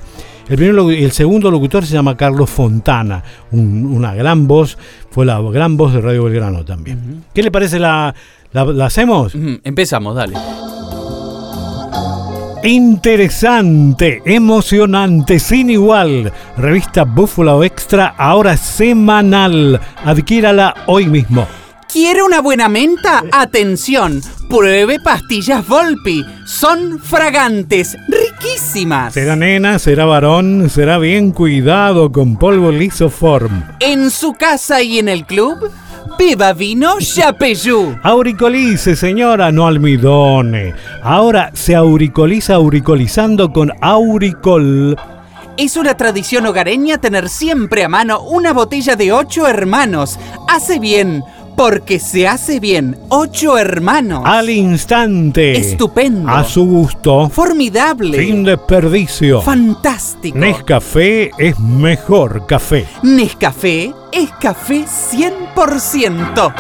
[0.50, 4.78] El, primero, el segundo locutor se llama Carlos Fontana, una gran voz,
[5.10, 7.24] fue la gran voz de Radio Belgrano también.
[7.34, 8.14] ¿Qué le parece la,
[8.52, 9.34] la, hacemos?
[9.64, 10.36] Empezamos, dale.
[12.64, 16.32] Interesante, emocionante, sin igual.
[16.58, 19.82] Revista Búfalo Extra, ahora semanal.
[20.06, 21.46] Adquiérala hoy mismo.
[21.94, 23.24] ¿Quiere una buena menta?
[23.32, 24.20] Atención,
[24.50, 26.26] pruebe pastillas Volpi.
[26.44, 29.14] Son fragantes, riquísimas.
[29.14, 33.62] Será nena, será varón, será bien cuidado con polvo lisoform.
[33.80, 35.70] En su casa y en el club,
[36.18, 37.96] Beba vino Chapeyú.
[38.02, 40.74] Auricolice, señora, no almidone.
[41.04, 44.98] Ahora se auricoliza auricolizando con Auricol.
[45.58, 50.18] Es una tradición hogareña tener siempre a mano una botella de ocho hermanos.
[50.48, 51.24] Hace bien
[51.56, 52.98] porque se hace bien.
[53.10, 54.24] Ocho hermanos.
[54.26, 55.58] Al instante.
[55.58, 56.30] Estupendo.
[56.30, 57.30] A su gusto.
[57.30, 58.18] Formidable.
[58.18, 59.42] Sin desperdicio.
[59.42, 60.38] Fantástico.
[60.38, 62.86] Nescafé es mejor café.
[63.04, 66.54] Nescafé es café 100%.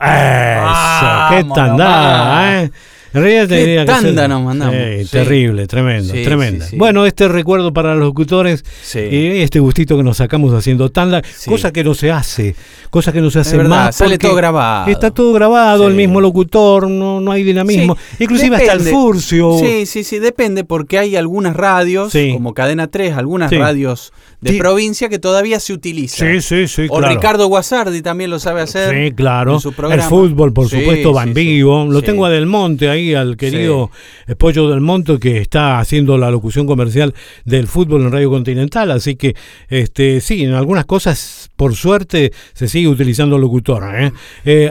[0.00, 2.70] Eso, qué tanda, ¿eh?
[3.14, 4.74] En realidad te tanda nos mandamos.
[5.08, 6.66] Terrible, tremendo, tremenda.
[6.72, 11.72] bueno, este recuerdo para los locutores y este gustito que nos sacamos haciendo tanda, cosa
[11.72, 12.56] que no se hace,
[12.90, 13.94] cosa que no se hace más.
[13.94, 14.90] Sale todo grabado.
[14.90, 17.96] Está todo grabado, el mismo locutor, no, no hay dinamismo.
[18.18, 19.58] Inclusive hasta el furcio.
[19.60, 25.08] Sí, sí, sí, depende, porque hay algunas radios, como Cadena 3, algunas radios de provincia
[25.08, 26.40] que todavía se utilizan.
[26.40, 26.86] Sí, sí, sí.
[26.90, 28.92] O Ricardo Guasardi también lo sabe hacer.
[28.94, 29.58] Sí, claro.
[29.90, 31.86] el fútbol, por supuesto, va en vivo.
[31.86, 33.90] Lo tengo a Del Monte ahí al querido
[34.38, 39.16] Pollo del Monte que está haciendo la locución comercial del fútbol en Radio Continental, así
[39.16, 39.34] que
[39.68, 43.84] este sí, en algunas cosas por suerte se sigue utilizando locutor.
[43.94, 44.12] ¿eh?
[44.44, 44.70] Eh,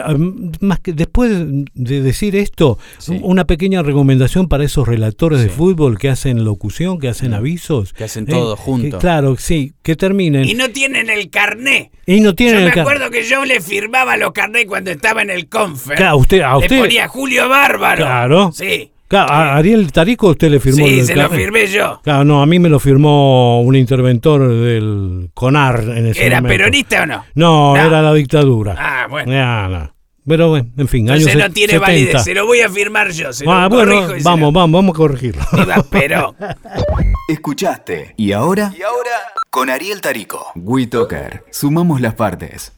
[0.60, 1.30] más que después
[1.74, 2.78] de decir esto,
[3.22, 7.34] una pequeña recomendación para esos relatores de fútbol que hacen locución, que hacen mm.
[7.34, 8.98] avisos, que hacen todo eh, junto.
[8.98, 10.44] claro, sí, que terminen.
[10.44, 11.90] Y no tienen el carné.
[12.06, 15.30] Y no tienen yo me acuerdo que yo le firmaba los carnés cuando estaba en
[15.30, 15.96] el confer.
[15.96, 16.76] Claro, usted, a usted.
[16.76, 18.04] Le ponía Julio Bárbaro.
[18.04, 18.23] Claro.
[18.52, 18.90] Sí.
[19.06, 22.00] Claro, a Ariel Tarico usted le firmó Sí, se lo firmé yo.
[22.02, 26.56] Claro, no, a mí me lo firmó un interventor del CONAR en ese ¿Era momento.
[26.58, 27.24] peronista o no?
[27.34, 28.74] No, era la dictadura.
[28.78, 29.30] Ah, bueno.
[29.30, 29.94] Ya, no.
[30.26, 31.86] Pero bueno, en fin, Entonces años no tiene 70.
[31.86, 33.30] validez, se lo voy a firmar yo.
[33.34, 35.42] Se Ah, lo bueno, vamos, vamos, vamos a corregirlo.
[35.90, 36.34] Perón.
[37.28, 38.14] Escuchaste.
[38.16, 38.72] ¿Y ahora?
[38.76, 39.10] ¿Y ahora?
[39.50, 40.46] Con Ariel Tarico.
[40.56, 41.44] WeToker.
[41.50, 42.72] Sumamos las partes.